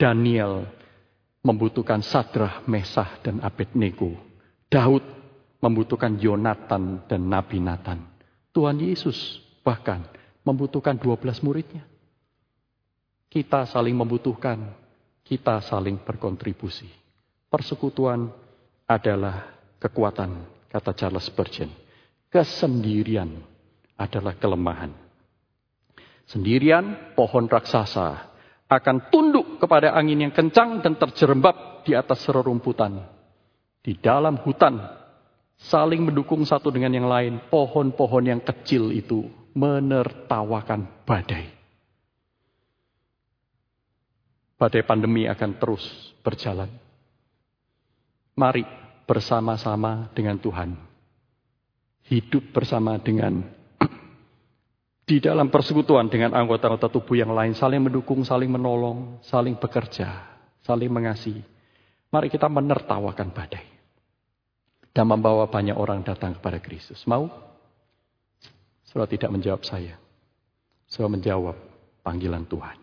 Daniel 0.00 0.64
membutuhkan 1.44 2.00
Sadrah, 2.00 2.64
Mesah, 2.64 3.20
dan 3.20 3.44
Abednego. 3.44 4.16
Daud 4.72 5.04
membutuhkan 5.60 6.16
Yonatan 6.16 7.04
dan 7.04 7.28
Nabi 7.28 7.60
Nathan. 7.60 8.00
Tuhan 8.56 8.80
Yesus 8.80 9.44
bahkan 9.60 10.04
membutuhkan 10.44 10.96
12 10.96 11.44
muridnya. 11.44 11.84
Kita 13.30 13.62
saling 13.68 13.94
membutuhkan, 13.94 14.74
kita 15.22 15.62
saling 15.62 16.02
berkontribusi. 16.02 16.90
Persekutuan 17.46 18.26
adalah 18.90 19.54
kekuatan, 19.78 20.66
kata 20.66 20.90
Charles 20.98 21.30
Spurgeon. 21.30 21.70
Kesendirian 22.26 23.30
adalah 23.94 24.34
kelemahan. 24.34 24.90
Sendirian 26.26 27.14
pohon 27.14 27.46
raksasa 27.46 28.30
akan 28.70 29.10
tunduk 29.10 29.58
kepada 29.58 29.94
angin 29.94 30.26
yang 30.26 30.34
kencang 30.34 30.78
dan 30.78 30.94
terjerembab 30.94 31.82
di 31.82 31.94
atas 31.94 32.22
rerumputan. 32.30 33.02
Di 33.82 33.98
dalam 33.98 34.38
hutan, 34.42 34.78
saling 35.58 36.06
mendukung 36.06 36.46
satu 36.46 36.70
dengan 36.70 36.94
yang 36.94 37.10
lain, 37.10 37.50
pohon-pohon 37.50 38.24
yang 38.30 38.42
kecil 38.42 38.94
itu 38.94 39.39
menertawakan 39.54 41.04
badai. 41.04 41.50
Badai 44.60 44.82
pandemi 44.84 45.24
akan 45.24 45.56
terus 45.56 45.82
berjalan. 46.20 46.68
Mari 48.36 48.64
bersama-sama 49.08 50.12
dengan 50.12 50.36
Tuhan. 50.36 50.76
Hidup 52.06 52.52
bersama 52.52 53.00
dengan 53.00 53.40
di 55.08 55.16
dalam 55.18 55.48
persekutuan 55.48 56.12
dengan 56.12 56.36
anggota-anggota 56.36 56.92
tubuh 56.92 57.16
yang 57.16 57.32
lain, 57.32 57.56
saling 57.56 57.80
mendukung, 57.80 58.20
saling 58.20 58.52
menolong, 58.52 59.18
saling 59.24 59.56
bekerja, 59.56 60.28
saling 60.60 60.92
mengasihi. 60.92 61.40
Mari 62.10 62.28
kita 62.28 62.50
menertawakan 62.50 63.30
badai. 63.32 63.66
Dan 64.90 65.06
membawa 65.06 65.46
banyak 65.46 65.78
orang 65.78 66.02
datang 66.02 66.34
kepada 66.34 66.58
Kristus. 66.58 67.06
Mau? 67.06 67.49
Saudara 68.90 69.06
tidak 69.06 69.30
menjawab 69.30 69.62
saya. 69.62 69.94
Saudara 70.90 71.14
menjawab 71.14 71.54
panggilan 72.02 72.42
Tuhan. 72.50 72.74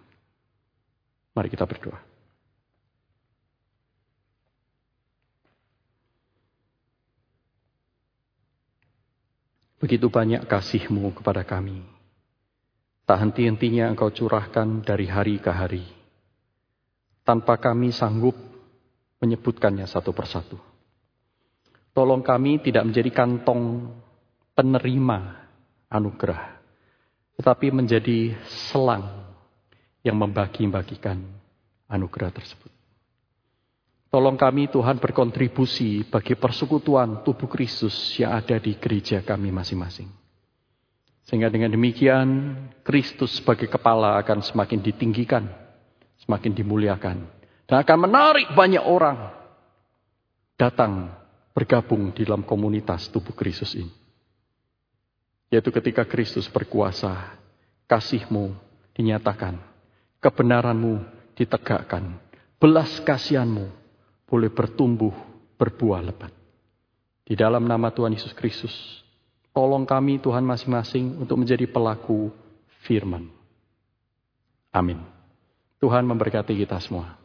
Mari 1.35 1.51
kita 1.51 1.67
berdoa. 1.67 1.99
Begitu 9.83 10.07
banyak 10.07 10.47
kasihmu 10.47 11.11
kepada 11.19 11.43
kami. 11.43 11.83
Tak 13.03 13.27
henti-hentinya 13.27 13.91
engkau 13.91 14.07
curahkan 14.07 14.87
dari 14.87 15.11
hari 15.11 15.43
ke 15.43 15.51
hari. 15.51 15.83
Tanpa 17.27 17.59
kami 17.59 17.91
sanggup 17.91 18.33
menyebutkannya 19.19 19.83
satu 19.83 20.15
persatu. 20.15 20.55
Tolong 21.91 22.23
kami 22.23 22.63
tidak 22.63 22.87
menjadi 22.87 23.11
kantong 23.11 23.91
penerima 24.55 25.46
anugerah. 25.87 26.59
Tetapi 27.37 27.69
menjadi 27.69 28.33
selang 28.71 29.27
yang 30.01 30.17
membagi-bagikan 30.17 31.21
anugerah 31.87 32.31
tersebut. 32.31 32.71
Tolong 34.07 34.39
kami 34.39 34.71
Tuhan 34.71 35.03
berkontribusi 35.03 36.07
bagi 36.07 36.39
persekutuan 36.39 37.27
tubuh 37.27 37.51
Kristus 37.51 38.15
yang 38.15 38.39
ada 38.39 38.55
di 38.55 38.79
gereja 38.79 39.19
kami 39.19 39.51
masing-masing. 39.51 40.07
Sehingga 41.27 41.51
dengan 41.51 41.75
demikian 41.75 42.55
Kristus 42.87 43.43
sebagai 43.43 43.67
kepala 43.67 44.15
akan 44.23 44.39
semakin 44.39 44.79
ditinggikan, 44.79 45.43
semakin 46.23 46.55
dimuliakan. 46.55 47.27
Dan 47.67 47.83
akan 47.83 47.97
menarik 48.07 48.47
banyak 48.55 48.79
orang 48.79 49.35
datang 50.55 51.11
bergabung 51.51 52.15
di 52.15 52.23
dalam 52.23 52.47
komunitas 52.47 53.11
tubuh 53.11 53.35
Kristus 53.35 53.75
ini. 53.75 54.06
Yaitu 55.47 55.71
ketika 55.71 56.03
Kristus 56.03 56.47
berkuasa, 56.51 57.39
kasihmu 57.87 58.51
dinyatakan, 58.97 59.55
kebenaranmu 60.19 61.03
ditegakkan, 61.39 62.19
belas 62.59 62.99
kasihanmu 63.03 63.71
boleh 64.27 64.51
bertumbuh 64.51 65.15
berbuah 65.55 66.03
lebat. 66.03 66.35
Di 67.23 67.35
dalam 67.35 67.63
nama 67.63 67.91
Tuhan 67.91 68.15
Yesus 68.15 68.35
Kristus, 68.35 68.75
Tolong 69.57 69.89
kami 69.89 70.21
Tuhan 70.21 70.45
masing-masing 70.45 71.17
untuk 71.17 71.41
menjadi 71.41 71.65
pelaku 71.65 72.29
firman. 72.85 73.25
Amin. 74.69 75.01
Tuhan 75.81 76.05
memberkati 76.05 76.53
kita 76.53 76.77
semua. 76.77 77.17